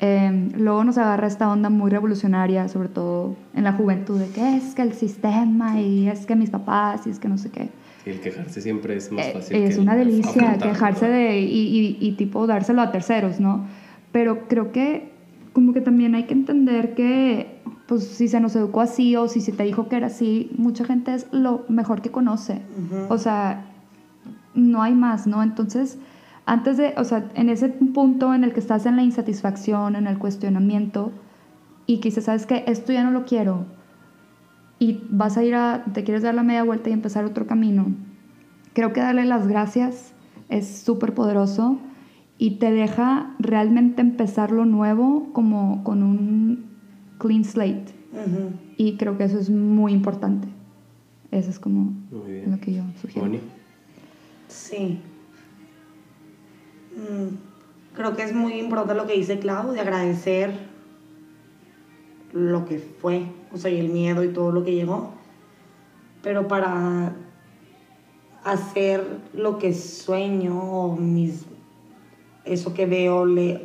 Em, 0.00 0.52
luego 0.56 0.84
nos 0.84 0.96
agarra 0.96 1.26
esta 1.26 1.50
onda 1.50 1.70
muy 1.70 1.90
revolucionaria, 1.90 2.68
sobre 2.68 2.88
todo 2.88 3.34
en 3.54 3.64
la 3.64 3.72
juventud, 3.72 4.20
de 4.20 4.28
que 4.28 4.56
es 4.56 4.74
que 4.74 4.82
el 4.82 4.92
sistema 4.92 5.80
y 5.80 6.08
es 6.08 6.24
que 6.24 6.36
mis 6.36 6.50
papás 6.50 7.06
y 7.06 7.10
es 7.10 7.18
que 7.18 7.28
no 7.28 7.36
sé 7.36 7.50
qué. 7.50 7.68
el 8.06 8.20
quejarse 8.20 8.60
siempre 8.60 8.96
es 8.96 9.10
más 9.10 9.26
eh, 9.26 9.32
fácil. 9.32 9.56
es 9.56 9.76
una 9.76 9.96
delicia 9.96 10.56
quejarse 10.58 11.08
de, 11.08 11.40
y, 11.40 11.96
y, 11.98 12.12
tipo 12.12 12.46
dárselo 12.46 12.80
a 12.80 12.92
terceros, 12.92 13.40
¿no? 13.40 13.66
Pero 14.12 14.46
creo 14.46 14.70
que 14.70 15.10
como 15.52 15.72
que 15.72 15.80
también 15.80 16.14
hay 16.14 16.24
que 16.24 16.34
entender 16.34 16.94
que 16.94 17.58
pues 17.88 18.04
si 18.04 18.28
se 18.28 18.38
nos 18.38 18.54
educó 18.54 18.82
así 18.82 19.16
o 19.16 19.26
si 19.26 19.40
se 19.40 19.50
te 19.50 19.64
dijo 19.64 19.88
que 19.88 19.96
era 19.96 20.06
así, 20.06 20.50
mucha 20.56 20.84
gente 20.84 21.12
es 21.14 21.26
lo 21.32 21.64
mejor 21.68 22.02
que 22.02 22.10
conoce. 22.10 22.60
O 23.08 23.18
sea, 23.18 23.64
no 24.54 24.82
hay 24.82 24.94
más, 24.94 25.26
¿no? 25.26 25.42
Entonces 25.42 25.98
antes 26.48 26.78
de, 26.78 26.94
o 26.96 27.04
sea, 27.04 27.28
en 27.34 27.50
ese 27.50 27.68
punto 27.68 28.32
en 28.32 28.42
el 28.42 28.54
que 28.54 28.60
estás 28.60 28.86
en 28.86 28.96
la 28.96 29.02
insatisfacción, 29.02 29.96
en 29.96 30.06
el 30.06 30.18
cuestionamiento, 30.18 31.12
y 31.84 31.98
que 31.98 32.10
¿sabes 32.10 32.46
que 32.46 32.64
Esto 32.66 32.90
ya 32.90 33.04
no 33.04 33.10
lo 33.10 33.26
quiero. 33.26 33.66
Y 34.78 35.02
vas 35.10 35.36
a 35.36 35.44
ir 35.44 35.54
a, 35.54 35.84
te 35.92 36.04
quieres 36.04 36.22
dar 36.22 36.34
la 36.34 36.42
media 36.42 36.64
vuelta 36.64 36.88
y 36.88 36.94
empezar 36.94 37.26
otro 37.26 37.46
camino. 37.46 37.88
Creo 38.72 38.94
que 38.94 39.00
darle 39.00 39.26
las 39.26 39.46
gracias 39.46 40.14
es 40.48 40.66
súper 40.66 41.12
poderoso 41.12 41.78
y 42.38 42.52
te 42.52 42.70
deja 42.72 43.34
realmente 43.38 44.00
empezar 44.00 44.50
lo 44.50 44.64
nuevo 44.64 45.28
como 45.34 45.84
con 45.84 46.02
un 46.02 46.64
clean 47.18 47.44
slate. 47.44 47.92
Y 48.78 48.96
creo 48.96 49.18
que 49.18 49.24
eso 49.24 49.38
es 49.38 49.50
muy 49.50 49.92
importante. 49.92 50.48
Eso 51.30 51.50
es 51.50 51.58
como 51.58 51.92
lo 52.10 52.58
que 52.58 52.72
yo 52.72 52.84
sugiero. 53.02 53.38
Sí, 54.48 54.98
Mm, 54.98 55.17
creo 57.94 58.16
que 58.16 58.22
es 58.22 58.34
muy 58.34 58.54
importante 58.54 58.94
lo 58.94 59.06
que 59.06 59.14
dice 59.14 59.38
Clau, 59.38 59.72
de 59.72 59.80
agradecer 59.80 60.52
lo 62.32 62.64
que 62.64 62.78
fue, 62.78 63.26
o 63.52 63.58
sea, 63.58 63.70
y 63.70 63.78
el 63.78 63.88
miedo 63.88 64.22
y 64.24 64.28
todo 64.28 64.52
lo 64.52 64.64
que 64.64 64.74
llegó. 64.74 65.12
Pero 66.22 66.48
para 66.48 67.14
hacer 68.44 69.04
lo 69.32 69.58
que 69.58 69.74
sueño 69.74 70.58
o 70.58 70.96
mis, 70.96 71.46
eso 72.44 72.74
que 72.74 72.86
veo, 72.86 73.26
le, 73.26 73.62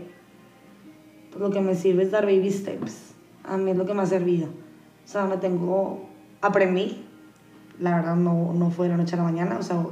lo 1.38 1.52
que 1.52 1.62
me 1.62 1.76
sirve 1.76 2.04
es 2.04 2.12
dar 2.12 2.26
baby 2.26 2.52
steps. 2.52 3.14
A 3.44 3.58
mí 3.58 3.72
es 3.72 3.78
lo 3.78 3.86
que 3.86 3.94
me 3.94 4.02
ha 4.04 4.06
servido. 4.06 4.48
O 4.48 5.08
sea, 5.08 5.26
me 5.26 5.38
tengo, 5.38 6.08
aprendí, 6.42 7.04
la 7.80 7.96
verdad 7.98 8.16
no, 8.16 8.54
no 8.54 8.70
fue 8.72 8.88
de 8.88 8.92
la 8.92 8.98
noche 8.98 9.16
a 9.16 9.18
la 9.18 9.24
mañana, 9.24 9.58
o 9.60 9.64
sea, 9.64 9.84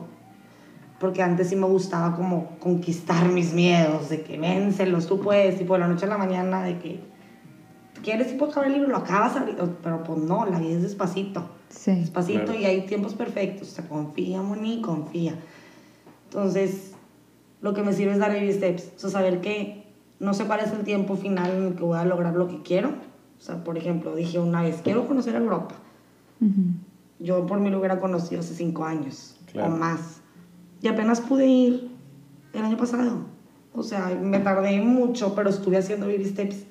porque 1.01 1.23
antes 1.23 1.49
sí 1.49 1.55
me 1.55 1.65
gustaba 1.65 2.15
como 2.15 2.57
conquistar 2.59 3.27
mis 3.27 3.53
miedos, 3.53 4.09
de 4.09 4.21
que 4.21 4.37
vénselos, 4.37 5.07
tú 5.07 5.19
puedes, 5.19 5.59
y 5.59 5.63
por 5.63 5.79
la 5.79 5.87
noche 5.87 6.05
a 6.05 6.09
la 6.09 6.19
mañana, 6.19 6.63
de 6.63 6.77
que 6.77 6.99
quieres 8.03 8.31
y 8.31 8.35
puedes 8.35 8.53
acabar 8.53 8.69
el 8.69 8.77
libro, 8.77 8.89
lo 8.89 8.97
acabas, 8.97 9.33
pero 9.81 10.03
pues 10.03 10.19
no, 10.19 10.45
la 10.45 10.59
vida 10.59 10.77
es 10.77 10.83
despacito. 10.83 11.49
Sí. 11.69 11.95
Despacito 11.95 12.53
y 12.53 12.65
hay 12.65 12.85
tiempos 12.85 13.15
perfectos, 13.15 13.69
o 13.69 13.71
sea, 13.71 13.87
confía, 13.89 14.43
Moni, 14.43 14.81
confía. 14.81 15.33
Entonces, 16.25 16.91
lo 17.61 17.73
que 17.73 17.81
me 17.81 17.93
sirve 17.93 18.13
es 18.13 18.19
dar 18.19 18.31
baby 18.31 18.53
steps, 18.53 18.91
o 18.95 18.99
sea, 18.99 19.09
saber 19.09 19.41
que 19.41 19.87
no 20.19 20.35
sé 20.35 20.45
cuál 20.45 20.59
es 20.59 20.71
el 20.71 20.83
tiempo 20.83 21.15
final 21.15 21.51
en 21.51 21.63
el 21.65 21.75
que 21.75 21.83
voy 21.83 21.97
a 21.97 22.05
lograr 22.05 22.35
lo 22.35 22.47
que 22.47 22.61
quiero. 22.61 22.89
O 22.89 23.43
sea, 23.43 23.63
por 23.63 23.75
ejemplo, 23.75 24.13
dije 24.15 24.37
una 24.37 24.61
vez, 24.61 24.81
quiero 24.83 25.07
conocer 25.07 25.33
Europa. 25.33 25.73
Yo 27.17 27.47
por 27.47 27.59
mí 27.59 27.71
lo 27.71 27.79
hubiera 27.79 27.99
conocido 27.99 28.41
hace 28.41 28.53
cinco 28.53 28.85
años 28.85 29.39
o 29.55 29.67
más. 29.67 30.20
Y 30.81 30.87
apenas 30.87 31.21
pude 31.21 31.47
ir 31.47 31.91
el 32.53 32.63
año 32.63 32.77
pasado. 32.77 33.25
O 33.73 33.83
sea, 33.83 34.17
me 34.21 34.39
tardé 34.39 34.81
mucho, 34.81 35.33
pero 35.35 35.49
estuve 35.49 35.77
haciendo 35.77 36.07
baby 36.07 36.25
steps 36.25 36.65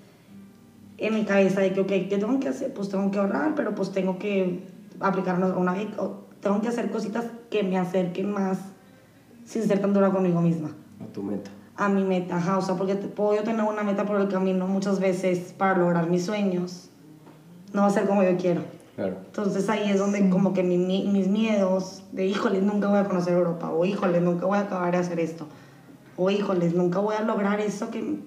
en 0.99 1.15
mi 1.15 1.25
cabeza 1.25 1.61
de 1.61 1.73
que, 1.73 1.81
ok, 1.81 1.89
¿qué 1.89 2.19
tengo 2.19 2.39
que 2.41 2.49
hacer? 2.49 2.75
Pues 2.75 2.91
tengo 2.91 3.11
que 3.11 3.19
ahorrar, 3.19 3.55
pero 3.55 3.75
pues 3.75 3.91
tengo 3.91 4.19
que 4.19 4.63
aplicar 5.01 5.37
una, 5.37 5.57
una 5.57 5.75
tengo 6.41 6.61
que 6.61 6.69
hacer 6.69 6.91
cositas 6.91 7.25
que 7.51 7.63
me 7.63 7.79
acerquen 7.79 8.33
más 8.33 8.59
sin 9.45 9.63
ser 9.63 9.81
tan 9.81 9.93
dura 9.93 10.11
conmigo 10.11 10.41
misma. 10.41 10.71
A 11.03 11.13
tu 11.13 11.23
meta. 11.23 11.51
A 11.77 11.89
mi 11.89 12.05
meta, 12.05 12.37
ajá, 12.37 12.59
o 12.59 12.63
sea, 12.63 12.75
porque 12.75 12.95
puedo 12.95 13.35
yo 13.35 13.43
tener 13.43 13.65
una 13.65 13.83
meta 13.83 14.05
por 14.05 14.21
el 14.21 14.29
camino 14.29 14.67
muchas 14.67 15.01
veces 15.01 15.55
para 15.57 15.79
lograr 15.79 16.11
mis 16.11 16.27
sueños, 16.27 16.91
no 17.73 17.83
va 17.83 17.87
a 17.87 17.91
ser 17.91 18.07
como 18.07 18.23
yo 18.23 18.37
quiero. 18.37 18.63
Claro. 19.01 19.17
Entonces 19.25 19.71
ahí 19.71 19.91
es 19.91 19.99
donde 19.99 20.29
como 20.29 20.53
que 20.53 20.63
mis 20.63 21.27
miedos 21.29 22.03
de, 22.13 22.27
híjole, 22.27 22.61
nunca 22.61 22.89
voy 22.89 22.99
a 22.99 23.05
conocer 23.05 23.33
Europa, 23.33 23.71
o 23.71 23.87
híjole, 23.87 24.21
nunca 24.21 24.45
voy 24.45 24.59
a 24.59 24.63
acabar 24.63 24.93
de 24.93 24.99
hacer 24.99 25.19
esto, 25.19 25.47
o 26.19 26.29
híjoles, 26.29 26.75
nunca 26.75 26.99
voy 26.99 27.15
a 27.17 27.23
lograr 27.23 27.61
eso 27.61 27.91
que, 27.91 28.19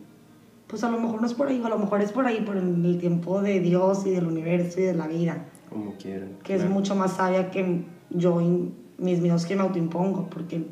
pues 0.66 0.84
a 0.84 0.90
lo 0.90 1.00
mejor 1.00 1.22
no 1.22 1.28
es 1.28 1.36
por 1.36 1.48
ahí, 1.48 1.62
o 1.62 1.68
a 1.68 1.70
lo 1.70 1.78
mejor 1.78 2.02
es 2.02 2.12
por 2.12 2.26
ahí, 2.26 2.42
por 2.42 2.58
el 2.58 2.98
tiempo 2.98 3.44
de 3.44 3.60
Dios 3.60 4.08
y 4.08 4.10
del 4.10 4.26
universo 4.26 4.80
y 4.80 4.84
de 4.84 4.96
la 4.96 5.06
vida. 5.06 5.46
Como 5.70 5.94
quieran. 5.98 6.38
Que 6.44 6.56
es 6.56 6.68
mucho 6.68 6.96
más 6.96 7.18
sabia 7.18 7.52
que 7.52 7.86
yo 8.10 8.42
y 8.42 8.74
mis 8.98 9.22
miedos 9.22 9.46
que 9.46 9.56
me 9.56 9.62
autoimpongo, 9.62 10.28
porque 10.32 10.66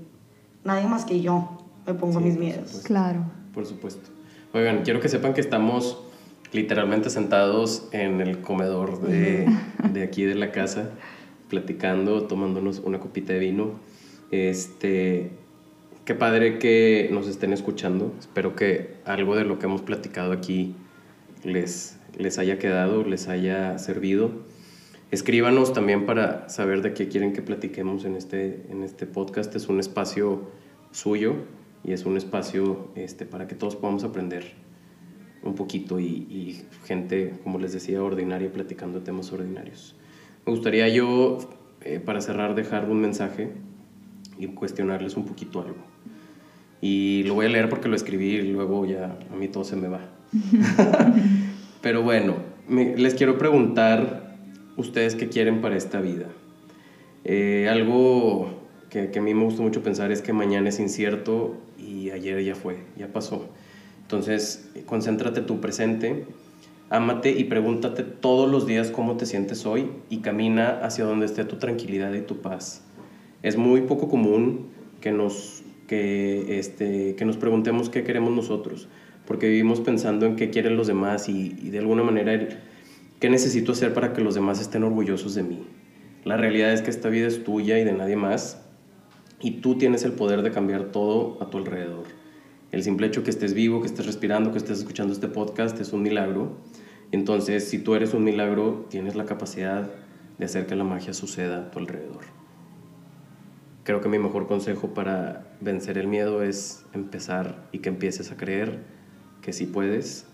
nadie 0.64 0.88
más 0.88 1.06
que 1.06 1.22
yo 1.22 1.60
me 1.86 1.94
pongo 1.94 2.20
mis 2.20 2.40
miedos. 2.40 2.82
Claro. 2.86 3.20
Por 3.54 3.68
supuesto. 3.68 4.10
Oigan, 4.52 4.82
quiero 4.82 5.00
que 5.00 5.10
sepan 5.10 5.36
que 5.36 5.42
estamos 5.42 6.08
literalmente 6.54 7.10
sentados 7.10 7.88
en 7.92 8.22
el 8.22 8.42
comedor 8.42 9.02
de, 9.02 9.48
de 9.92 10.04
aquí 10.04 10.24
de 10.24 10.36
la 10.36 10.52
casa, 10.52 10.92
platicando, 11.50 12.24
tomándonos 12.24 12.80
una 12.80 13.00
copita 13.00 13.34
de 13.34 13.40
vino. 13.40 13.80
Este, 14.32 15.32
qué 16.06 16.16
padre 16.16 16.60
que 16.60 17.10
nos 17.12 17.28
estén 17.28 17.54
escuchando. 17.54 18.14
Espero 18.20 18.56
que 18.56 18.96
algo 19.06 19.36
de 19.36 19.46
lo 19.46 19.60
que 19.60 19.66
hemos 19.66 19.82
platicado 19.82 20.32
aquí 20.32 20.76
les, 21.44 21.98
les 22.18 22.38
haya 22.38 22.60
quedado, 22.60 23.04
les 23.04 23.28
haya 23.28 23.78
servido. 23.78 24.32
Escríbanos 25.12 25.74
también 25.74 26.06
para 26.06 26.48
saber 26.48 26.82
de 26.82 26.94
qué 26.94 27.10
quieren 27.10 27.34
que 27.34 27.42
platiquemos 27.42 28.06
en 28.06 28.16
este, 28.16 28.66
en 28.70 28.84
este 28.84 29.06
podcast. 29.06 29.54
Es 29.56 29.68
un 29.68 29.80
espacio 29.80 30.50
suyo 30.92 31.36
y 31.84 31.92
es 31.92 32.06
un 32.06 32.16
espacio 32.16 32.88
este, 32.96 33.26
para 33.26 33.48
que 33.48 33.56
todos 33.56 33.76
podamos 33.76 34.04
aprender 34.04 34.71
un 35.44 35.56
poquito 35.56 36.00
y, 36.00 36.62
gente, 36.86 37.34
como 37.44 37.60
les 37.60 37.74
decía, 37.74 38.02
ordinaria 38.04 38.52
platicando 38.52 39.02
temas 39.02 39.32
ordinarios. 39.32 39.96
Me 40.46 40.52
gustaría 40.52 40.88
yo, 40.90 41.40
eh, 41.82 42.00
para 42.00 42.22
cerrar, 42.22 42.56
dejar 42.56 42.90
un 42.90 43.02
mensaje 43.02 43.52
y 44.38 44.48
cuestionarles 44.48 45.18
un 45.18 45.26
poquito 45.26 45.62
algo. 45.62 45.84
Y 46.82 47.24
lo 47.24 47.36
voy 47.36 47.46
a 47.46 47.50
leer 47.50 47.70
porque 47.70 47.88
lo 47.88 47.96
escribí 47.96 48.36
y 48.36 48.52
luego 48.52 48.86
ya 48.86 49.18
a 49.32 49.36
mí 49.36 49.48
todo 49.48 49.64
se 49.64 49.76
me 49.76 49.88
va. 49.88 50.02
Pero 51.82 52.02
bueno, 52.04 52.36
les 52.70 53.14
quiero 53.16 53.38
preguntar 53.38 54.36
ustedes 54.78 55.16
qué 55.16 55.28
quieren 55.30 55.62
para 55.62 55.76
esta 55.76 56.02
vida. 56.02 56.28
Eh, 57.24 57.68
algo 57.70 58.50
que, 58.90 59.12
que, 59.12 59.20
a 59.20 59.22
mí 59.22 59.34
me 59.34 59.44
gusta 59.44 59.62
mucho 59.62 59.84
pensar 59.84 60.12
es 60.12 60.22
que 60.22 60.34
mañana 60.34 60.70
es 60.70 60.80
incierto 60.80 61.56
y 61.78 62.10
ayer 62.12 62.44
ya 62.44 62.56
fue, 62.56 62.78
ya 62.98 63.08
pasó. 63.08 63.48
Entonces, 64.12 64.70
concéntrate 64.88 65.40
tu 65.40 65.62
presente, 65.62 66.26
ámate 66.90 67.32
y 67.32 67.46
pregúntate 67.46 68.04
todos 68.04 68.52
los 68.52 68.68
días 68.68 68.92
cómo 68.92 69.16
te 69.16 69.26
sientes 69.26 69.66
hoy 69.66 69.90
y 70.10 70.18
camina 70.18 70.82
hacia 70.84 71.06
donde 71.06 71.28
esté 71.28 71.46
tu 71.46 71.56
tranquilidad 71.56 72.14
y 72.14 72.20
tu 72.20 72.42
paz. 72.42 72.84
Es 73.42 73.56
muy 73.56 73.84
poco 73.84 74.10
común 74.10 74.68
que 75.00 75.14
nos, 75.14 75.64
que, 75.88 76.60
este, 76.60 77.16
que 77.16 77.24
nos 77.24 77.38
preguntemos 77.38 77.90
qué 77.90 78.04
queremos 78.04 78.34
nosotros, 78.34 78.90
porque 79.26 79.48
vivimos 79.48 79.80
pensando 79.80 80.26
en 80.26 80.36
qué 80.36 80.50
quieren 80.50 80.76
los 80.76 80.88
demás 80.88 81.30
y, 81.30 81.56
y 81.64 81.70
de 81.70 81.80
alguna 81.80 82.04
manera 82.04 82.34
el, 82.34 82.58
¿Qué 83.22 83.30
necesito 83.30 83.72
hacer 83.72 83.94
para 83.94 84.12
que 84.12 84.20
los 84.20 84.36
demás 84.36 84.60
estén 84.60 84.84
orgullosos 84.84 85.36
de 85.36 85.44
mí? 85.44 85.64
La 86.26 86.36
realidad 86.36 86.74
es 86.74 86.82
que 86.82 86.90
esta 86.90 87.08
vida 87.08 87.28
es 87.28 87.46
tuya 87.46 87.80
y 87.80 87.86
de 87.86 87.94
nadie 87.94 88.18
más 88.18 88.62
y 89.40 89.62
tú 89.62 89.78
tienes 89.78 90.04
el 90.04 90.12
poder 90.12 90.42
de 90.42 90.52
cambiar 90.52 90.92
todo 90.92 91.38
a 91.40 91.50
tu 91.50 91.60
alrededor. 91.60 92.21
El 92.72 92.84
simple 92.84 93.08
hecho 93.08 93.24
que 93.24 93.30
estés 93.30 93.54
vivo, 93.54 93.82
que 93.82 93.88
estés 93.88 94.06
respirando, 94.06 94.52
que 94.52 94.58
estés 94.58 94.80
escuchando 94.80 95.14
este 95.14 95.28
podcast 95.28 95.80
es 95.82 95.92
un 95.92 96.02
milagro. 96.04 96.56
Entonces, 97.12 97.68
si 97.68 97.80
tú 97.80 97.96
eres 97.96 98.14
un 98.14 98.24
milagro, 98.24 98.86
tienes 98.90 99.16
la 99.16 99.26
capacidad 99.26 99.92
de 100.38 100.46
hacer 100.46 100.68
que 100.68 100.76
la 100.78 100.86
magia 100.86 101.14
suceda 101.14 101.58
a 101.58 101.72
tu 101.72 101.80
alrededor. 101.80 102.24
Creo 103.84 104.00
que 104.00 104.08
mi 104.08 104.20
mejor 104.20 104.48
consejo 104.48 104.94
para 104.94 105.58
vencer 105.60 105.98
el 105.98 106.08
miedo 106.08 106.44
es 106.44 106.86
empezar 106.94 107.68
y 107.74 107.80
que 107.80 107.90
empieces 107.90 108.32
a 108.32 108.38
creer 108.38 108.80
que 109.42 109.52
sí 109.52 109.66
puedes, 109.66 110.28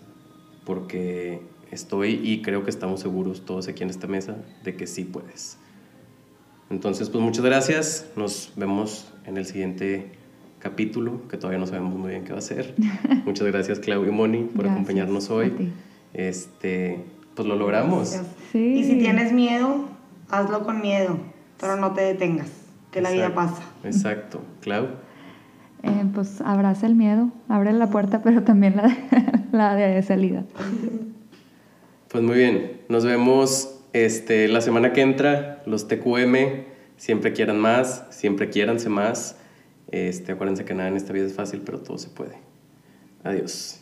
porque 0.64 1.42
estoy 1.72 2.20
y 2.22 2.42
creo 2.42 2.62
que 2.62 2.70
estamos 2.70 3.00
seguros 3.00 3.44
todos 3.44 3.66
aquí 3.66 3.82
en 3.82 3.90
esta 3.90 4.06
mesa 4.06 4.36
de 4.62 4.76
que 4.76 4.86
sí 4.86 5.02
puedes. 5.02 5.58
Entonces, 6.70 7.10
pues 7.10 7.24
muchas 7.24 7.44
gracias. 7.44 8.06
Nos 8.14 8.52
vemos 8.54 9.12
en 9.24 9.38
el 9.38 9.46
siguiente 9.46 10.17
capítulo, 10.58 11.26
que 11.28 11.36
todavía 11.36 11.58
no 11.58 11.66
sabemos 11.66 11.94
muy 11.94 12.10
bien 12.10 12.24
qué 12.24 12.32
va 12.32 12.38
a 12.38 12.42
ser. 12.42 12.74
muchas 13.24 13.46
gracias, 13.46 13.78
Claudio 13.78 14.10
y 14.10 14.14
Moni, 14.14 14.44
por 14.44 14.68
acompañarnos 14.68 15.30
hoy. 15.30 15.72
Este, 16.14 17.04
pues 17.34 17.46
lo 17.46 17.56
logramos. 17.56 18.20
Y 18.54 18.84
si 18.84 18.98
tienes 18.98 19.32
miedo, 19.32 19.84
hazlo 20.30 20.64
con 20.64 20.80
miedo, 20.80 21.18
pero 21.60 21.76
no 21.76 21.92
te 21.92 22.02
detengas, 22.02 22.48
que 22.90 23.00
la 23.00 23.10
vida 23.10 23.34
pasa. 23.34 23.62
Exacto. 23.84 24.40
Clau. 24.60 24.86
Eh, 25.84 26.04
pues 26.12 26.40
abraza 26.40 26.86
el 26.86 26.96
miedo, 26.96 27.30
abre 27.48 27.72
la 27.72 27.88
puerta, 27.88 28.22
pero 28.24 28.42
también 28.42 28.76
la 28.76 28.96
la 29.52 29.74
de 29.74 30.02
salida. 30.02 30.44
Pues 32.08 32.24
muy 32.24 32.36
bien, 32.36 32.80
nos 32.88 33.04
vemos 33.04 33.80
este, 33.92 34.48
la 34.48 34.60
semana 34.60 34.92
que 34.92 35.02
entra, 35.02 35.62
los 35.66 35.88
TQM, 35.88 36.64
siempre 36.96 37.32
quieran 37.32 37.58
más, 37.58 38.04
siempre 38.10 38.50
quiéranse 38.50 38.88
más. 38.88 39.36
Este, 39.90 40.32
acuérdense 40.32 40.64
que 40.64 40.74
nada 40.74 40.88
en 40.88 40.96
esta 40.96 41.12
vida 41.12 41.26
es 41.26 41.34
fácil, 41.34 41.62
pero 41.64 41.80
todo 41.80 41.98
se 41.98 42.08
puede. 42.10 42.36
Adiós. 43.24 43.80